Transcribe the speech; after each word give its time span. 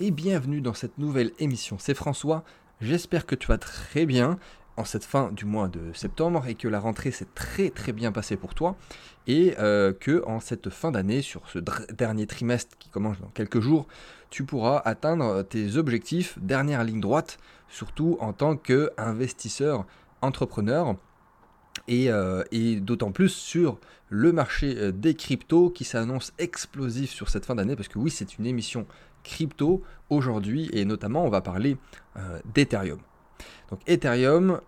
et 0.00 0.10
bienvenue 0.10 0.62
dans 0.62 0.72
cette 0.72 0.96
nouvelle 0.96 1.30
émission. 1.38 1.76
C'est 1.78 1.92
François, 1.92 2.42
j'espère 2.80 3.26
que 3.26 3.34
tu 3.34 3.48
vas 3.48 3.58
très 3.58 4.06
bien 4.06 4.38
en 4.78 4.84
cette 4.86 5.04
fin 5.04 5.30
du 5.30 5.44
mois 5.44 5.68
de 5.68 5.92
septembre 5.92 6.46
et 6.48 6.54
que 6.54 6.68
la 6.68 6.80
rentrée 6.80 7.10
s'est 7.10 7.28
très 7.34 7.68
très 7.68 7.92
bien 7.92 8.10
passée 8.10 8.38
pour 8.38 8.54
toi 8.54 8.76
et 9.26 9.54
euh, 9.58 9.92
que 9.92 10.24
en 10.26 10.40
cette 10.40 10.70
fin 10.70 10.90
d'année, 10.90 11.20
sur 11.20 11.46
ce 11.50 11.58
dernier 11.92 12.26
trimestre 12.26 12.78
qui 12.78 12.88
commence 12.88 13.20
dans 13.20 13.28
quelques 13.28 13.60
jours, 13.60 13.86
tu 14.30 14.44
pourras 14.44 14.80
atteindre 14.86 15.42
tes 15.42 15.76
objectifs 15.76 16.38
dernière 16.40 16.82
ligne 16.82 17.00
droite, 17.00 17.38
surtout 17.68 18.16
en 18.20 18.32
tant 18.32 18.56
qu'investisseur 18.56 19.84
entrepreneur 20.22 20.96
et, 21.88 22.10
euh, 22.10 22.42
et 22.52 22.80
d'autant 22.80 23.12
plus 23.12 23.28
sur 23.28 23.78
le 24.08 24.32
marché 24.32 24.76
euh, 24.78 24.92
des 24.92 25.14
cryptos 25.14 25.68
qui 25.70 25.84
s'annonce 25.84 26.32
explosif 26.38 27.10
sur 27.10 27.28
cette 27.28 27.44
fin 27.44 27.54
d'année 27.54 27.76
parce 27.76 27.88
que 27.88 27.98
oui 27.98 28.10
c'est 28.10 28.38
une 28.38 28.46
émission 28.46 28.86
crypto 29.22 29.82
aujourd'hui 30.08 30.68
et 30.72 30.84
notamment 30.84 31.24
on 31.24 31.30
va 31.30 31.40
parler 31.40 31.76
euh, 32.16 32.40
d'Ethereum. 32.54 32.98
Donc 33.70 33.80
Ethereum, 33.86 34.60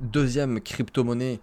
deuxième 0.00 0.60
crypto-monnaie 0.60 1.40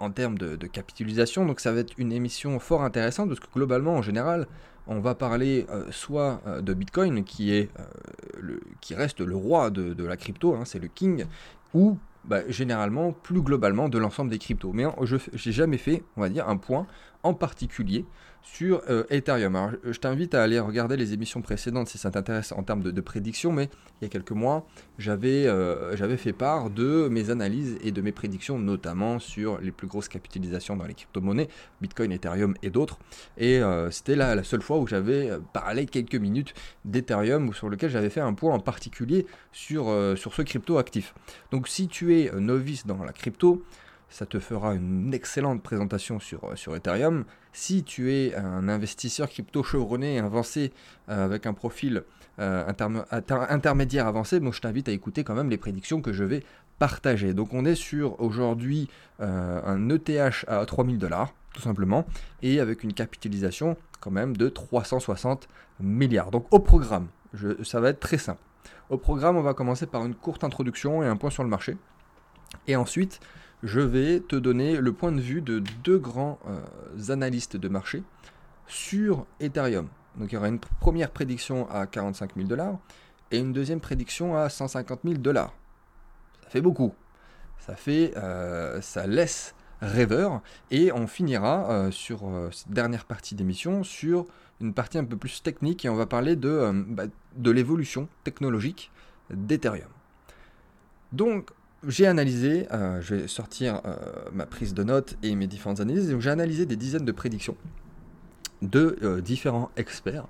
en 0.00 0.10
termes 0.10 0.36
de, 0.36 0.66
capitalisation, 0.66 1.46
donc 1.46 1.60
ça 1.60 1.70
va 1.70 1.78
être 1.78 1.92
une 1.98 2.10
émission 2.10 2.58
fort 2.58 2.82
intéressante 2.82 3.28
parce 3.28 3.38
que 3.38 3.46
globalement 3.54 3.94
en 3.94 4.02
général 4.02 4.48
on 4.88 4.98
va 4.98 5.14
parler 5.14 5.66
soit 5.92 6.42
de 6.60 6.74
Bitcoin 6.74 7.22
qui, 7.22 7.54
est, 7.54 7.70
qui 8.80 8.96
reste 8.96 9.20
le 9.20 9.36
roi 9.36 9.70
de, 9.70 10.04
la 10.04 10.16
crypto, 10.16 10.56
hein, 10.56 10.64
c'est 10.64 10.80
le 10.80 10.88
king, 10.88 11.26
ou 11.74 11.96
bah, 12.24 12.42
généralement, 12.48 13.12
plus 13.12 13.40
globalement, 13.40 13.88
de 13.88 13.96
l'ensemble 13.96 14.30
des 14.30 14.38
cryptos. 14.38 14.72
Mais 14.72 14.84
je 15.02 15.16
n'ai 15.16 15.52
jamais 15.52 15.78
fait, 15.78 16.02
on 16.16 16.20
va 16.20 16.28
dire, 16.28 16.48
un 16.48 16.58
point 16.58 16.86
en 17.28 17.34
particulier 17.34 18.06
sur 18.40 18.80
euh, 18.88 19.04
Ethereum. 19.10 19.54
Alors, 19.54 19.72
je 19.84 19.98
t'invite 19.98 20.34
à 20.34 20.42
aller 20.42 20.58
regarder 20.58 20.96
les 20.96 21.12
émissions 21.12 21.42
précédentes 21.42 21.88
si 21.88 21.98
ça 21.98 22.10
t'intéresse 22.10 22.52
en 22.52 22.62
termes 22.62 22.82
de, 22.82 22.90
de 22.90 23.00
prédictions, 23.02 23.52
mais 23.52 23.68
il 24.00 24.04
y 24.04 24.06
a 24.06 24.08
quelques 24.08 24.30
mois, 24.30 24.66
j'avais 24.96 25.46
euh, 25.46 26.16
fait 26.16 26.32
part 26.32 26.70
de 26.70 27.08
mes 27.10 27.28
analyses 27.28 27.76
et 27.82 27.92
de 27.92 28.00
mes 28.00 28.12
prédictions, 28.12 28.58
notamment 28.58 29.18
sur 29.18 29.60
les 29.60 29.70
plus 29.70 29.86
grosses 29.86 30.08
capitalisations 30.08 30.76
dans 30.76 30.86
les 30.86 30.94
crypto-monnaies, 30.94 31.48
Bitcoin, 31.82 32.10
Ethereum 32.10 32.54
et 32.62 32.70
d'autres. 32.70 32.98
Et 33.36 33.58
euh, 33.58 33.90
c'était 33.90 34.16
là 34.16 34.34
la 34.34 34.44
seule 34.44 34.62
fois 34.62 34.78
où 34.78 34.86
j'avais 34.86 35.30
parlé 35.52 35.84
quelques 35.84 36.14
minutes 36.14 36.54
d'Ethereum, 36.86 37.52
sur 37.52 37.68
lequel 37.68 37.90
j'avais 37.90 38.10
fait 38.10 38.20
un 38.20 38.32
point 38.32 38.54
en 38.54 38.60
particulier 38.60 39.26
sur, 39.52 39.94
sur 40.16 40.32
ce 40.32 40.42
crypto 40.42 40.78
actif. 40.78 41.14
Donc 41.50 41.68
si 41.68 41.88
tu 41.88 42.18
es 42.18 42.30
novice 42.32 42.86
dans 42.86 43.04
la 43.04 43.12
crypto, 43.12 43.62
ça 44.08 44.26
te 44.26 44.38
fera 44.38 44.74
une 44.74 45.12
excellente 45.12 45.62
présentation 45.62 46.18
sur, 46.18 46.44
euh, 46.44 46.56
sur 46.56 46.74
Ethereum. 46.74 47.24
Si 47.52 47.84
tu 47.84 48.12
es 48.12 48.34
un 48.34 48.68
investisseur 48.68 49.28
crypto 49.28 49.62
chevronné, 49.62 50.18
avancé, 50.18 50.72
euh, 51.08 51.24
avec 51.24 51.46
un 51.46 51.52
profil 51.52 52.04
euh, 52.38 52.64
intermédiaire 53.30 54.06
avancé, 54.06 54.40
je 54.50 54.60
t'invite 54.60 54.88
à 54.88 54.92
écouter 54.92 55.24
quand 55.24 55.34
même 55.34 55.50
les 55.50 55.58
prédictions 55.58 56.00
que 56.00 56.12
je 56.12 56.24
vais 56.24 56.44
partager. 56.78 57.34
Donc 57.34 57.52
on 57.52 57.64
est 57.64 57.74
sur 57.74 58.20
aujourd'hui 58.20 58.88
un 59.18 59.90
ETH 59.90 60.44
à 60.46 60.64
3000 60.64 60.98
dollars, 60.98 61.34
tout 61.52 61.60
simplement, 61.60 62.06
et 62.40 62.60
avec 62.60 62.84
une 62.84 62.92
capitalisation 62.92 63.76
quand 63.98 64.12
même 64.12 64.36
de 64.36 64.48
360 64.48 65.48
milliards. 65.80 66.30
Donc 66.30 66.46
au 66.52 66.60
programme, 66.60 67.08
ça 67.64 67.80
va 67.80 67.88
être 67.88 67.98
très 67.98 68.18
simple. 68.18 68.40
Au 68.90 68.98
programme, 68.98 69.36
on 69.36 69.42
va 69.42 69.54
commencer 69.54 69.86
par 69.86 70.06
une 70.06 70.14
courte 70.14 70.44
introduction 70.44 71.02
et 71.02 71.08
un 71.08 71.16
point 71.16 71.30
sur 71.30 71.42
le 71.42 71.48
marché. 71.48 71.76
Et 72.68 72.76
ensuite, 72.76 73.20
je 73.62 73.80
vais 73.80 74.20
te 74.20 74.36
donner 74.36 74.76
le 74.76 74.92
point 74.92 75.12
de 75.12 75.20
vue 75.20 75.40
de 75.40 75.62
deux 75.82 75.98
grands 75.98 76.38
euh, 76.46 77.12
analystes 77.12 77.56
de 77.56 77.68
marché 77.68 78.02
sur 78.66 79.26
Ethereum. 79.40 79.88
Donc 80.16 80.32
il 80.32 80.34
y 80.34 80.38
aura 80.38 80.48
une 80.48 80.60
première 80.80 81.10
prédiction 81.10 81.68
à 81.70 81.86
45 81.86 82.34
000 82.36 82.48
dollars 82.48 82.78
et 83.30 83.38
une 83.38 83.52
deuxième 83.52 83.80
prédiction 83.80 84.36
à 84.36 84.48
150 84.48 85.00
000 85.04 85.16
dollars. 85.16 85.54
Ça 86.44 86.50
fait 86.50 86.60
beaucoup. 86.60 86.94
Ça 87.58 87.74
fait, 87.74 88.16
euh, 88.16 88.80
ça 88.80 89.06
laisse 89.06 89.54
rêveur 89.80 90.40
et 90.70 90.90
on 90.92 91.06
finira 91.06 91.70
euh, 91.70 91.90
sur 91.90 92.22
cette 92.52 92.70
dernière 92.70 93.04
partie 93.04 93.34
d'émission 93.34 93.84
sur 93.84 94.26
une 94.60 94.74
partie 94.74 94.98
un 94.98 95.04
peu 95.04 95.16
plus 95.16 95.42
technique 95.42 95.84
et 95.84 95.88
on 95.88 95.94
va 95.94 96.06
parler 96.06 96.34
de, 96.34 96.72
bah, 96.88 97.04
de 97.36 97.50
l'évolution 97.50 98.08
technologique 98.24 98.90
d'Ethereum. 99.30 99.88
Donc 101.12 101.50
j'ai 101.86 102.06
analysé, 102.06 102.66
euh, 102.72 103.00
je 103.00 103.14
vais 103.14 103.28
sortir 103.28 103.80
euh, 103.84 103.94
ma 104.32 104.46
prise 104.46 104.74
de 104.74 104.82
notes 104.82 105.16
et 105.22 105.34
mes 105.34 105.46
différentes 105.46 105.80
analyses, 105.80 106.14
j'ai 106.18 106.30
analysé 106.30 106.66
des 106.66 106.76
dizaines 106.76 107.04
de 107.04 107.12
prédictions 107.12 107.56
de 108.62 108.96
euh, 109.02 109.20
différents 109.20 109.70
experts 109.76 110.26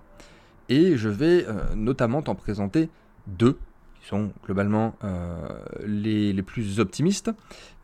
et 0.69 0.99
je 0.99 1.09
vais 1.09 1.47
notamment 1.75 2.21
t'en 2.21 2.35
présenter 2.35 2.91
deux 3.27 3.59
qui 3.99 4.07
sont 4.07 4.33
globalement 4.45 4.95
les, 5.87 6.35
les, 6.35 6.43
plus 6.43 6.79
optimistes. 6.79 7.31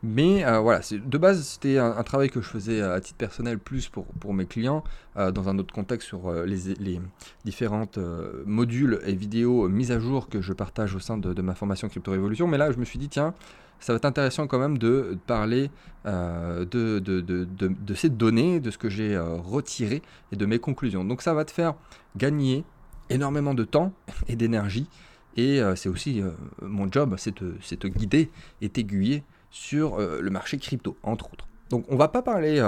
Mais 0.05 0.45
voilà, 0.61 0.81
de 0.93 1.19
base 1.19 1.43
c'était 1.43 1.79
un, 1.79 2.03
travail 2.03 2.29
que 2.29 2.43
je 2.43 2.47
faisais 2.47 2.83
à 2.83 3.01
titre 3.01 3.17
personnel 3.17 3.59
plus 3.59 3.89
pour, 3.89 4.05
pour 4.05 4.35
mes 4.35 4.45
clients 4.45 4.85
dans 5.17 5.49
un 5.49 5.59
autre 5.59 5.73
contexte 5.73 6.07
sur 6.07 6.31
les, 6.45 6.75
les 6.79 7.01
différentes 7.47 7.99
modules 8.45 9.01
et 9.07 9.15
vidéos 9.15 9.69
mises 9.69 9.93
à 9.93 9.99
jour 9.99 10.29
que 10.29 10.43
je 10.43 10.53
partage 10.53 10.95
au 10.95 10.99
sein 10.99 11.17
de, 11.17 11.41
ma 11.41 11.55
formation 11.55 11.89
Crypto 11.89 12.11
Révolution. 12.11 12.47
Mais 12.47 12.59
là 12.59 12.71
je 12.71 12.77
me 12.77 12.85
suis 12.85 12.99
dit 12.99 13.09
tiens, 13.09 13.33
ça 13.85 13.93
va 13.93 13.99
être 13.99 14.05
intéressant 14.07 14.47
quand 14.47 14.59
même 14.59 14.79
de 14.79 15.19
parler 15.27 15.71
euh, 16.07 16.65
de, 16.65 16.99
de, 16.99 17.21
de, 17.21 17.95
ces 17.95 18.09
données, 18.09 18.59
de 18.61 18.71
ce 18.71 18.79
que 18.79 18.89
j'ai 18.89 19.15
euh, 19.15 19.37
retiré 19.37 20.01
et 20.33 20.37
de 20.37 20.47
mes 20.47 20.59
conclusions. 20.59 21.05
Donc 21.05 21.21
ça 21.21 21.35
va 21.35 21.45
te 21.45 21.51
faire 21.51 21.75
gagner 22.17 22.65
énormément 23.11 23.53
de 23.53 23.65
temps 23.65 23.93
et 24.27 24.37
d'énergie. 24.37 24.89
Et 25.37 25.61
euh, 25.61 25.77
c'est 25.77 25.91
aussi 25.91 26.23
mon 26.63 26.91
job, 26.91 27.17
c'est 27.19 27.35
te, 27.35 27.75
te, 27.75 27.87
guider 27.87 28.31
et 28.63 28.71
t'aiguiller 28.71 29.23
sur 29.57 29.99
le 29.99 30.31
marché 30.31 30.59
crypto, 30.59 30.97
entre 31.05 31.33
autres. 31.33 31.47
Donc 31.71 31.85
on 31.89 31.97
va 31.97 32.09
pas 32.09 32.23
parler 32.23 32.61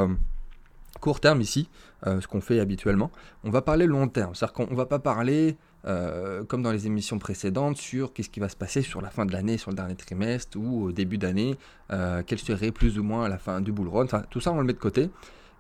court 1.01 1.19
terme 1.19 1.41
ici, 1.41 1.69
ce 2.05 2.27
qu'on 2.29 2.41
fait 2.41 2.61
habituellement. 2.61 3.11
On 3.43 3.51
va 3.51 3.61
parler 3.61 3.87
long 3.87 4.07
terme, 4.07 4.35
c'est-à-dire 4.35 4.53
qu'on 4.53 4.75
va 4.75 4.87
pas 4.87 5.01
parler 5.01 5.57
euh, 5.87 6.43
comme 6.43 6.63
dans 6.63 6.73
les 6.73 6.87
émissions 6.89 7.19
précédentes, 7.21 7.77
sur 7.77 8.13
qu'est-ce 8.13 8.29
qui 8.29 8.41
va 8.41 8.49
se 8.49 8.57
passer 8.57 8.83
sur 8.83 9.01
la 9.01 9.09
fin 9.09 9.25
de 9.25 9.33
l'année, 9.33 9.57
sur 9.57 9.71
le 9.71 9.77
dernier 9.77 9.95
trimestre 9.95 10.59
ou 10.59 10.87
au 10.87 10.93
début 10.93 11.17
d'année, 11.17 11.57
euh, 11.93 12.25
quelle 12.27 12.41
serait 12.41 12.73
plus 12.73 12.99
ou 12.99 13.05
moins 13.05 13.29
la 13.29 13.39
fin 13.39 13.61
du 13.61 13.71
bull 13.71 13.89
run. 13.89 14.07
Tout 14.29 14.41
ça, 14.41 14.51
on 14.53 14.59
le 14.59 14.65
met 14.65 14.73
de 14.73 14.79
côté. 14.79 15.11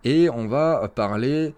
Et 0.02 0.28
on 0.28 0.48
va 0.48 0.90
parler 0.94 1.54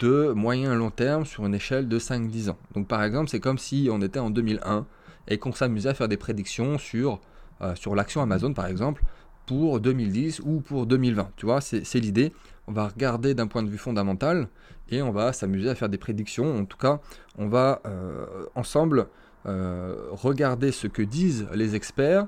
de 0.00 0.32
moyen 0.32 0.74
long 0.74 0.90
terme 0.90 1.26
sur 1.26 1.44
une 1.44 1.54
échelle 1.54 1.86
de 1.86 1.98
5-10 1.98 2.50
ans. 2.50 2.58
Donc 2.74 2.88
par 2.88 3.02
exemple, 3.02 3.28
c'est 3.28 3.40
comme 3.40 3.58
si 3.58 3.88
on 3.92 4.00
était 4.00 4.18
en 4.18 4.30
2001 4.30 4.86
et 5.28 5.38
qu'on 5.38 5.52
s'amusait 5.52 5.90
à 5.90 5.94
faire 5.94 6.08
des 6.08 6.16
prédictions 6.16 6.78
sur, 6.78 7.20
euh, 7.60 7.74
sur 7.74 7.94
l'action 7.94 8.22
Amazon, 8.22 8.52
par 8.52 8.66
exemple, 8.66 9.02
pour 9.46 9.80
2010 9.80 10.40
ou 10.44 10.60
pour 10.60 10.86
2020. 10.86 11.30
Tu 11.36 11.46
vois, 11.46 11.60
c'est 11.60 12.00
l'idée. 12.00 12.32
On 12.66 12.72
va 12.72 12.88
regarder 12.88 13.34
d'un 13.34 13.46
point 13.46 13.62
de 13.62 13.70
vue 13.70 13.78
fondamental 13.78 14.48
et 14.90 15.00
on 15.00 15.10
va 15.10 15.32
s'amuser 15.32 15.70
à 15.70 15.74
faire 15.74 15.88
des 15.88 15.98
prédictions. 15.98 16.58
En 16.58 16.64
tout 16.64 16.76
cas, 16.76 17.00
on 17.38 17.48
va 17.48 17.80
euh, 17.86 18.46
ensemble 18.54 19.08
euh, 19.46 20.08
regarder 20.10 20.72
ce 20.72 20.86
que 20.86 21.00
disent 21.00 21.46
les 21.54 21.74
experts 21.74 22.26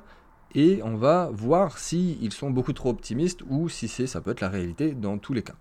et 0.55 0.81
on 0.83 0.97
va 0.97 1.31
voir 1.33 1.79
s'ils 1.79 2.33
sont 2.33 2.51
beaucoup 2.51 2.73
trop 2.73 2.91
optimistes 2.91 3.41
ou 3.49 3.69
si 3.69 3.89
ça 3.89 4.21
peut 4.21 4.31
être 4.31 4.41
la 4.41 4.49
réalité 4.49 4.93
dans 4.93 5.19
tous 5.19 5.33
les 5.33 5.43
cas. 5.43 5.55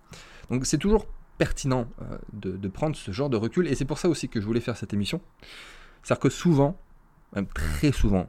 Donc 0.50 0.64
c'est 0.64 0.78
toujours 0.78 1.06
pertinent 1.38 1.86
euh, 2.02 2.18
de, 2.32 2.68
prendre 2.68 2.96
ce 2.96 3.10
genre 3.10 3.30
de 3.30 3.36
recul 3.36 3.66
et 3.66 3.74
c'est 3.74 3.84
pour 3.84 3.98
ça 3.98 4.08
aussi 4.08 4.28
que 4.28 4.40
je 4.40 4.46
voulais 4.46 4.60
faire 4.60 4.76
cette 4.76 4.92
émission. 4.92 5.20
C'est-à-dire 6.02 6.20
que 6.20 6.30
souvent, 6.30 6.78
même 7.34 7.46
très 7.46 7.92
souvent, 7.92 8.28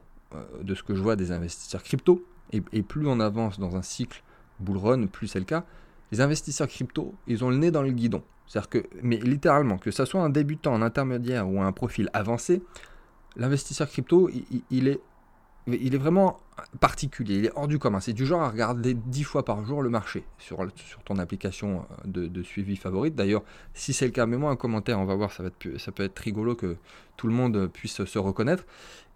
de 0.62 0.74
ce 0.74 0.82
que 0.82 0.94
je 0.94 1.02
vois 1.02 1.16
des 1.16 1.32
investisseurs 1.32 1.82
crypto, 1.82 2.24
et, 2.52 2.82
plus 2.82 3.06
on 3.06 3.18
avance 3.20 3.58
dans 3.58 3.76
un 3.76 3.82
cycle 3.82 4.22
bull 4.60 4.76
run, 4.76 5.06
plus 5.06 5.26
c'est 5.26 5.38
le 5.38 5.44
cas, 5.44 5.64
les 6.10 6.20
investisseurs 6.20 6.68
crypto, 6.68 7.14
ils 7.26 7.42
ont 7.44 7.50
le 7.50 7.56
nez 7.56 7.70
dans 7.70 7.82
le 7.82 7.90
guidon. 7.90 8.22
C'est-à-dire 8.46 8.68
que, 8.68 8.86
mais 9.02 9.16
littéralement, 9.16 9.78
que 9.78 9.90
ce 9.90 10.04
soit 10.04 10.20
un 10.20 10.28
débutant, 10.28 10.74
un 10.74 10.82
intermédiaire 10.82 11.48
ou 11.48 11.62
un 11.62 11.72
profil 11.72 12.10
avancé, 12.12 12.62
l'investisseur 13.36 13.88
crypto, 13.88 14.30
il, 14.70 14.88
est, 14.88 15.00
il 15.66 15.94
est 15.94 15.98
vraiment 15.98 16.38
particulier, 16.80 17.36
il 17.36 17.46
est 17.46 17.52
hors 17.54 17.68
du 17.68 17.78
commun. 17.78 18.00
C'est 18.00 18.12
du 18.12 18.26
genre 18.26 18.42
à 18.42 18.50
regarder 18.50 18.92
10 18.92 19.24
fois 19.24 19.44
par 19.44 19.64
jour 19.64 19.80
le 19.80 19.88
marché 19.88 20.24
sur, 20.38 20.58
sur 20.76 21.02
ton 21.02 21.18
application 21.18 21.86
euh, 22.14 22.28
de, 22.28 22.42
suivi 22.42 22.76
favorite. 22.76 23.14
D'ailleurs, 23.14 23.42
si 23.72 23.94
c'est 23.94 24.04
le 24.04 24.12
cas, 24.12 24.26
mets-moi 24.26 24.50
un 24.50 24.56
commentaire, 24.56 24.98
on 24.98 25.06
va 25.06 25.14
voir, 25.14 25.32
ça, 25.32 25.42
va 25.42 25.48
être, 25.48 25.80
ça 25.80 25.92
peut 25.92 26.02
être 26.02 26.18
rigolo 26.18 26.54
que 26.54 26.76
tout 27.16 27.26
le 27.26 27.32
monde 27.32 27.68
puisse 27.72 28.04
se 28.04 28.18
reconnaître. 28.18 28.64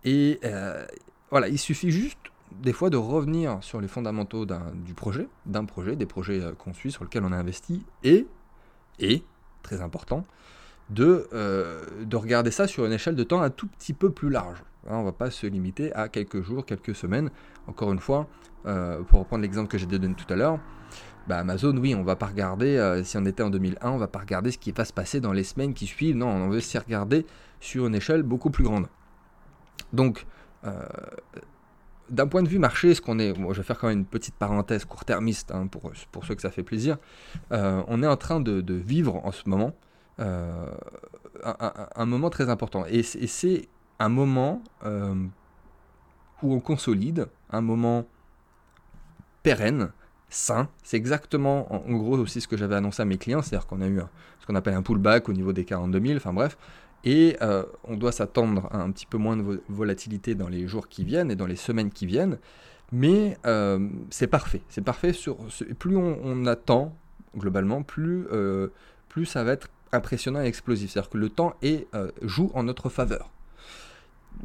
Et 0.07 0.39
euh, 0.45 0.87
voilà, 1.31 1.49
il 1.49 1.59
suffit 1.59 1.91
juste 1.91 2.17
des 2.53 2.73
fois 2.73 2.89
de 2.91 2.97
revenir 2.97 3.59
sur 3.61 3.81
les 3.81 3.89
fondamentaux 3.89 4.47
du 4.47 4.95
projet, 4.95 5.29
d'un 5.45 5.65
projet, 5.65 5.97
des 5.97 6.07
projets 6.07 6.41
euh, 6.41 6.53
qu'on 6.53 6.73
suit, 6.73 6.93
sur 6.93 7.03
lesquels 7.03 7.25
on 7.25 7.33
a 7.33 7.37
investi, 7.37 7.85
et, 8.05 8.27
et 9.01 9.25
très 9.63 9.83
important, 9.83 10.25
de, 10.91 11.29
euh, 11.33 11.85
de 12.05 12.17
regarder 12.17 12.53
ça 12.53 12.69
sur 12.69 12.87
une 12.87 12.93
échelle 12.93 13.17
de 13.17 13.25
temps 13.25 13.43
un 13.43 13.51
tout 13.51 13.67
petit 13.67 13.93
peu 13.93 14.11
plus 14.11 14.31
large. 14.31 14.63
Hein, 14.89 14.95
on 14.95 15.01
ne 15.01 15.05
va 15.07 15.13
pas 15.13 15.33
se 15.33 15.49
limiter 15.49 15.93
à 15.93 16.09
quelques 16.09 16.41
jours, 16.41 16.65
quelques 16.65 16.95
semaines. 16.95 17.31
Encore 17.67 17.93
une 17.93 17.99
fois, 17.99 18.29
pour 19.09 19.21
reprendre 19.21 19.43
l'exemple 19.43 19.69
que 19.69 19.79
j'ai 19.79 19.87
donné 19.87 20.15
tout 20.15 20.33
à 20.33 20.37
l'heure, 20.37 20.59
bah 21.27 21.39
Amazon, 21.39 21.77
oui, 21.77 21.95
on 21.97 22.05
va 22.05 22.15
pas 22.15 22.27
regarder, 22.27 23.01
si 23.05 23.17
on 23.17 23.25
était 23.25 23.43
en 23.43 23.51
2001, 23.51 23.91
on 23.91 23.99
va 23.99 24.07
pas 24.07 24.21
regarder 24.21 24.53
ce 24.53 24.59
qui 24.59 24.71
va 24.71 24.85
se 24.85 24.93
passer 24.93 25.21
dans 25.21 25.33
les 25.33 25.43
semaines 25.43 25.75
qui 25.75 25.87
suivent. 25.87 26.17
Non, 26.17 26.29
on 26.29 26.49
veut 26.49 26.61
s'y 26.61 26.79
regarder 26.79 27.27
sur 27.59 27.87
une 27.89 27.97
échelle 27.97 28.23
beaucoup 28.23 28.51
plus 28.51 28.65
grande. 28.65 28.87
Donc, 29.93 30.27
d'un 32.11 32.27
point 32.27 32.43
de 32.43 32.49
vue 32.49 32.59
marché, 32.59 32.95
ce 32.95 33.01
qu'on 33.01 33.19
est, 33.19 33.35
je 33.35 33.57
vais 33.57 33.63
faire 33.63 33.79
quand 33.79 33.89
même 33.89 33.99
une 33.99 34.05
petite 34.05 34.35
parenthèse 34.35 34.85
court-termiste 34.85 35.53
hein, 35.53 35.67
pour, 35.67 35.93
pour 36.13 36.25
ceux 36.25 36.35
que 36.35 36.43
ça 36.43 36.51
fait 36.51 36.63
plaisir. 36.63 36.99
on 37.51 38.03
est 38.03 38.07
en 38.07 38.17
train 38.17 38.41
de, 38.41 38.75
vivre 38.75 39.25
en 39.25 39.33
ce 39.33 39.49
moment 39.49 39.73
un, 40.19 42.07
moment 42.07 42.31
très 42.31 42.49
important. 42.51 42.85
Et, 42.89 43.03
c'est 43.03 43.69
un 43.99 44.09
moment 44.09 44.63
où 46.43 46.55
on 46.55 46.61
consolide, 46.61 47.29
un 47.51 47.61
moment 47.61 48.07
pérenne, 49.43 49.91
sain. 50.29 50.69
C'est 50.83 50.97
exactement, 50.97 51.73
en, 51.73 51.93
gros, 51.97 52.19
aussi 52.19 52.41
ce 52.41 52.49
que 52.49 52.57
j'avais 52.57 52.75
annoncé 52.75 53.03
à 53.03 53.05
mes 53.05 53.17
clients, 53.17 53.43
c'est-à-dire 53.43 53.67
qu'on 53.67 53.81
a 53.81 53.87
eu 53.87 54.01
ce 54.41 54.47
qu'on 54.47 54.55
appelle 54.55 54.75
un 54.75 54.83
pullback 54.83 55.29
au 55.29 55.33
niveau 55.33 55.53
des 55.53 55.65
42 55.65 56.01
000, 56.01 56.17
enfin 56.17 56.33
bref, 56.33 56.59
et 57.05 57.37
euh, 57.41 57.65
on 57.85 57.97
doit 57.97 58.13
s'attendre 58.13 58.69
à 58.73 58.79
un 58.79 58.91
petit 58.91 59.07
peu 59.07 59.19
moins 59.19 59.37
de 59.37 59.63
volatilité 59.69 60.35
dans 60.35 60.49
les 60.49 60.67
jours 60.67 60.89
qui 60.89 61.05
viennent 61.05 61.31
et 61.31 61.37
dans 61.37 61.47
les 61.47 61.57
semaines 61.57 61.91
qui 61.91 62.07
viennent, 62.07 62.39
mais 62.93 63.37
euh, 63.47 63.89
c'est 64.11 64.27
parfait. 64.27 64.63
C'est 64.69 64.85
parfait 64.85 65.13
plus 65.79 65.97
on, 65.97 66.47
attend 66.47 66.97
globalement, 67.37 67.83
plus, 67.83 68.27
euh, 68.33 68.69
plus 69.09 69.27
ça 69.27 69.45
va 69.45 69.53
être 69.53 69.69
impressionnant 69.93 70.43
et 70.43 70.47
explosif. 70.47 70.91
C'est-à-dire 70.91 71.11
que 71.11 71.19
le 71.19 71.31
temps 71.31 71.55
joue 72.23 72.51
en 72.55 72.63
notre 72.63 72.89
faveur 72.89 73.31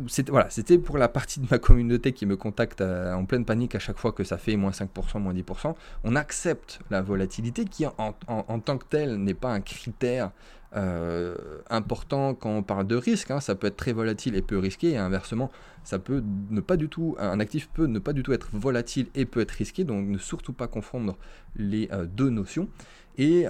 c'était 0.07 0.77
pour 0.77 0.97
la 0.97 1.09
partie 1.09 1.41
de 1.41 1.47
ma 1.51 1.59
communauté 1.59 2.13
qui 2.13 2.25
me 2.25 2.37
contacte 2.37 2.81
en 2.81 3.25
pleine 3.25 3.43
panique 3.43 3.75
à 3.75 3.79
chaque 3.79 3.97
fois 3.97 4.13
que 4.13 4.23
ça 4.23 4.37
fait 4.37 4.55
moins 4.55 4.71
5%, 4.71 5.19
moins 5.19 5.33
10%. 5.33 5.75
On 6.05 6.15
accepte 6.15 6.79
la 6.89 7.01
volatilité 7.01 7.65
qui 7.65 7.85
en, 7.85 8.13
tant 8.59 8.77
que 8.77 8.85
telle 8.85 9.17
n'est 9.17 9.33
pas 9.33 9.51
un 9.51 9.59
critère 9.59 10.31
euh, 10.75 11.35
important 11.69 12.33
quand 12.33 12.49
on 12.49 12.63
parle 12.63 12.87
de 12.87 12.95
risque. 12.95 13.31
Hein. 13.31 13.39
Ça 13.39 13.55
peut 13.55 13.67
être 13.67 13.77
très 13.77 13.93
volatile 13.93 14.35
et 14.35 14.41
peu 14.41 14.57
risqué 14.57 14.91
et 14.91 14.97
inversement, 14.97 15.51
ça 15.83 15.99
peut 15.99 16.23
ne 16.49 16.61
pas 16.61 16.77
du 16.77 16.89
tout, 16.89 17.15
un 17.19 17.39
actif 17.39 17.69
peut 17.69 17.87
ne 17.87 17.99
pas 17.99 18.13
du 18.13 18.23
tout 18.23 18.33
être 18.33 18.49
volatile 18.53 19.07
et 19.15 19.25
peut 19.25 19.41
être 19.41 19.51
risqué. 19.51 19.83
Donc 19.83 20.07
ne 20.07 20.17
surtout 20.17 20.53
pas 20.53 20.67
confondre 20.67 21.17
les 21.55 21.89
euh, 21.91 22.05
deux 22.05 22.29
notions. 22.29 22.69
Et, 23.17 23.45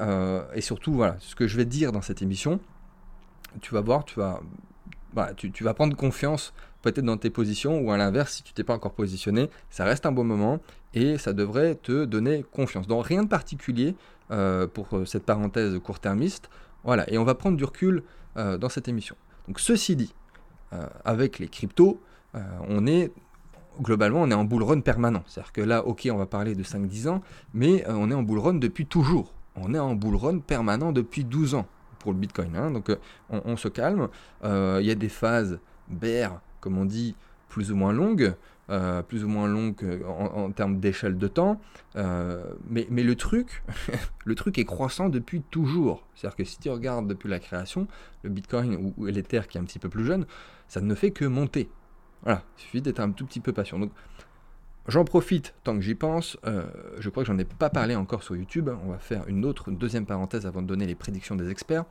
et 0.56 0.62
surtout, 0.62 0.92
voilà, 0.92 1.16
ce 1.20 1.36
que 1.36 1.48
je 1.48 1.56
vais 1.56 1.66
dire 1.66 1.92
dans 1.92 2.02
cette 2.02 2.24
émission, 2.24 2.60
tu 3.62 3.76
vas 3.76 3.82
voir, 3.82 4.04
tu 4.04 4.20
vas 4.20 4.42
bah, 5.14 5.32
tu, 5.36 5.64
vas 5.64 5.74
prendre 5.74 5.96
confiance 5.96 6.54
peut-être 6.82 7.06
dans 7.06 7.18
tes 7.18 7.30
positions, 7.30 7.80
ou 7.80 7.92
à 7.92 7.98
l'inverse, 7.98 8.36
si 8.36 8.44
tu 8.44 8.54
t'es 8.54 8.64
pas 8.64 8.74
encore 8.74 8.94
positionné, 8.94 9.50
ça 9.70 9.84
reste 9.84 10.06
un 10.06 10.12
bon 10.12 10.24
moment 10.24 10.60
et 10.94 11.18
ça 11.18 11.34
devrait 11.34 11.76
te 11.76 12.06
donner 12.06 12.44
confiance. 12.52 12.88
Donc 12.88 13.06
rien 13.06 13.24
de 13.24 13.28
particulier 13.28 13.96
euh, 14.32 14.68
pour 14.68 14.88
euh, 14.94 15.06
cette 15.06 15.26
parenthèse 15.26 15.78
court-termiste. 15.80 16.50
Voilà, 16.84 17.12
et 17.12 17.18
on 17.18 17.24
va 17.24 17.36
prendre 17.36 17.58
du 17.58 17.64
recul 17.64 18.04
euh, 18.38 18.58
dans 18.58 18.70
cette 18.70 18.88
émission. 18.88 19.16
Donc 19.48 19.60
ceci 19.60 19.96
dit, 19.96 20.14
avec 21.04 21.40
les 21.40 21.50
cryptos, 21.50 22.02
on 22.34 22.88
est 22.88 23.12
globalement 23.82 24.22
on 24.22 24.32
est 24.32 24.36
en 24.36 24.46
bull 24.46 24.64
run 24.64 24.80
permanent. 24.80 25.24
C'est-à-dire 25.28 25.52
que 25.52 25.62
là, 25.62 25.86
ok, 25.86 26.08
on 26.12 26.18
va 26.18 26.26
parler 26.26 26.56
de 26.56 26.64
5-10 26.64 27.10
ans, 27.10 27.22
mais 27.54 27.84
on 27.90 28.10
est 28.10 28.14
en 28.14 28.24
bull 28.24 28.40
run 28.40 28.54
depuis 28.54 28.86
toujours. 28.86 29.34
On 29.56 29.74
est 29.74 29.80
en 29.80 29.96
bull 29.96 30.16
run 30.16 30.40
permanent 30.40 30.92
depuis 30.92 31.26
12 31.26 31.56
ans 31.56 31.68
pour 32.00 32.12
le 32.14 32.18
Bitcoin. 32.18 32.56
Hein. 32.56 32.72
donc 32.72 32.90
euh, 32.90 32.96
on, 33.30 33.58
se 33.58 33.68
calme. 33.68 34.08
Euh, 34.44 34.80
il 34.82 34.88
y 34.88 34.92
a 34.92 34.96
des 34.96 35.10
phases 35.10 35.60
bear, 35.88 36.42
comme 36.60 36.78
on 36.78 36.86
dit, 36.86 37.16
plus 37.50 37.72
ou 37.72 37.76
moins 37.76 37.94
longues. 37.94 38.34
Euh, 38.72 39.02
plus 39.02 39.26
ou 39.26 39.28
moins 39.28 39.48
longues 39.48 40.02
en, 40.08 40.50
termes 40.52 40.80
d'échelle 40.80 41.18
de 41.18 41.28
temps, 41.28 41.60
mais, 41.96 42.88
mais, 42.90 43.04
le 43.04 43.16
truc, 43.16 43.64
le 44.26 44.34
truc 44.34 44.58
est 44.58 44.66
croissant 44.66 45.10
depuis 45.10 45.42
toujours. 45.42 46.08
C'est-à-dire 46.16 46.38
que 46.38 46.44
si 46.46 46.58
tu 46.58 46.70
regardes 46.70 47.08
depuis 47.08 47.28
la 47.28 47.40
création, 47.40 47.88
le 48.24 48.30
Bitcoin 48.30 48.94
ou, 48.98 49.06
l'Ether 49.06 49.42
qui 49.50 49.58
est 49.58 49.62
un 49.62 49.66
petit 49.66 49.80
peu 49.80 49.90
plus 49.90 50.06
jeune, 50.06 50.26
ça 50.70 50.80
ne 50.80 50.96
fait 50.96 51.12
que 51.12 51.26
monter. 51.26 51.70
Il 52.28 52.38
suffit 52.56 52.82
d'être 52.82 53.00
un 53.00 53.12
tout 53.12 53.26
petit 53.26 53.42
peu 53.42 53.52
patient. 53.52 53.78
Donc 53.78 53.92
J'en 54.88 55.06
profite 55.06 55.54
tant 55.64 55.76
que 55.76 55.82
j'y 55.82 55.96
pense. 55.96 56.38
Euh, 56.46 56.66
je 56.98 57.10
crois 57.10 57.24
que 57.24 57.28
j'en 57.28 57.38
ai 57.38 57.46
pas 57.46 57.70
parlé 57.70 57.96
encore 57.96 58.24
sur 58.24 58.36
YouTube. 58.36 58.70
On 58.84 58.92
va 58.92 58.98
faire 58.98 59.28
une 59.28 59.46
autre, 59.46 59.70
une 59.70 59.78
deuxième 59.78 60.06
parenthèse 60.06 60.48
avant 60.48 60.62
de 60.62 60.68
donner 60.68 60.88
les 60.88 60.96
prédictions 60.96 61.36
des 61.36 61.50
experts. 61.50 61.86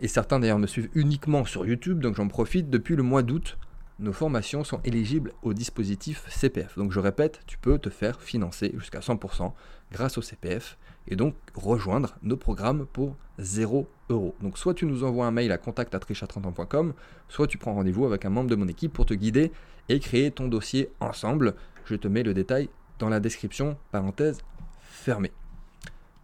Et 0.00 0.08
certains 0.08 0.38
d'ailleurs 0.38 0.58
me 0.58 0.66
suivent 0.66 0.90
uniquement 0.94 1.44
sur 1.44 1.64
YouTube, 1.66 2.00
donc 2.00 2.16
j'en 2.16 2.28
profite. 2.28 2.68
Depuis 2.68 2.94
le 2.94 3.02
mois 3.02 3.22
d'août, 3.22 3.56
nos 3.98 4.12
formations 4.12 4.64
sont 4.64 4.80
éligibles 4.84 5.32
au 5.42 5.54
dispositif 5.54 6.26
CPF. 6.28 6.76
Donc 6.76 6.92
je 6.92 7.00
répète, 7.00 7.40
tu 7.46 7.58
peux 7.58 7.78
te 7.78 7.90
faire 7.90 8.20
financer 8.20 8.72
jusqu'à 8.76 9.00
100% 9.00 9.52
grâce 9.92 10.18
au 10.18 10.22
CPF 10.22 10.76
et 11.06 11.16
donc 11.16 11.34
rejoindre 11.54 12.16
nos 12.22 12.36
programmes 12.36 12.86
pour 12.86 13.16
0 13.38 13.88
euros. 14.10 14.34
Donc 14.42 14.58
soit 14.58 14.74
tu 14.74 14.86
nous 14.86 15.04
envoies 15.04 15.26
un 15.26 15.30
mail 15.30 15.52
à 15.52 15.58
contact@richard30ans.com, 15.58 16.94
soit 17.28 17.46
tu 17.46 17.58
prends 17.58 17.74
rendez-vous 17.74 18.04
avec 18.04 18.24
un 18.24 18.30
membre 18.30 18.50
de 18.50 18.56
mon 18.56 18.68
équipe 18.68 18.92
pour 18.92 19.06
te 19.06 19.14
guider 19.14 19.52
et 19.88 20.00
créer 20.00 20.30
ton 20.30 20.48
dossier 20.48 20.90
ensemble. 21.00 21.54
Je 21.84 21.94
te 21.94 22.08
mets 22.08 22.22
le 22.22 22.34
détail 22.34 22.68
dans 22.98 23.08
la 23.08 23.20
description, 23.20 23.76
parenthèse 23.92 24.40
fermée. 24.80 25.32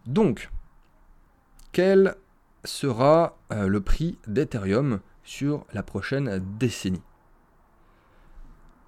Donc, 0.05 0.49
quel 1.71 2.15
sera 2.63 3.37
euh, 3.51 3.67
le 3.67 3.81
prix 3.81 4.17
d'Ethereum 4.27 4.99
sur 5.23 5.65
la 5.73 5.83
prochaine 5.83 6.41
décennie? 6.57 7.01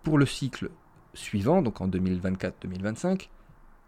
Pour 0.04 0.18
le 0.18 0.26
cycle 0.26 0.70
suivant, 1.14 1.62
donc 1.62 1.82
en 1.82 1.88
2024-2025, 1.88 3.30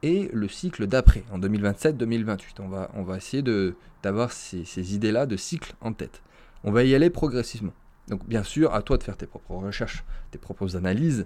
et 0.03 0.29
le 0.33 0.47
cycle 0.47 0.87
d'après, 0.87 1.23
en 1.31 1.39
2027-2028. 1.39 2.61
On 2.93 3.03
va, 3.03 3.17
essayer 3.17 3.43
d'avoir 4.03 4.31
ces, 4.31 4.95
idées-là 4.95 5.25
de 5.25 5.35
cycle 5.35 5.73
en 5.81 5.93
tête. 5.93 6.21
On 6.63 6.71
va 6.71 6.83
y 6.83 6.93
aller 6.95 7.09
progressivement. 7.09 7.73
Donc 8.07 8.25
bien 8.27 8.43
sûr, 8.43 8.73
à 8.73 8.81
toi 8.81 8.97
de 8.97 9.03
faire 9.03 9.17
tes 9.17 9.25
propres 9.25 9.55
recherches, 9.55 10.03
tes 10.31 10.37
propres 10.37 10.75
analyses, 10.75 11.25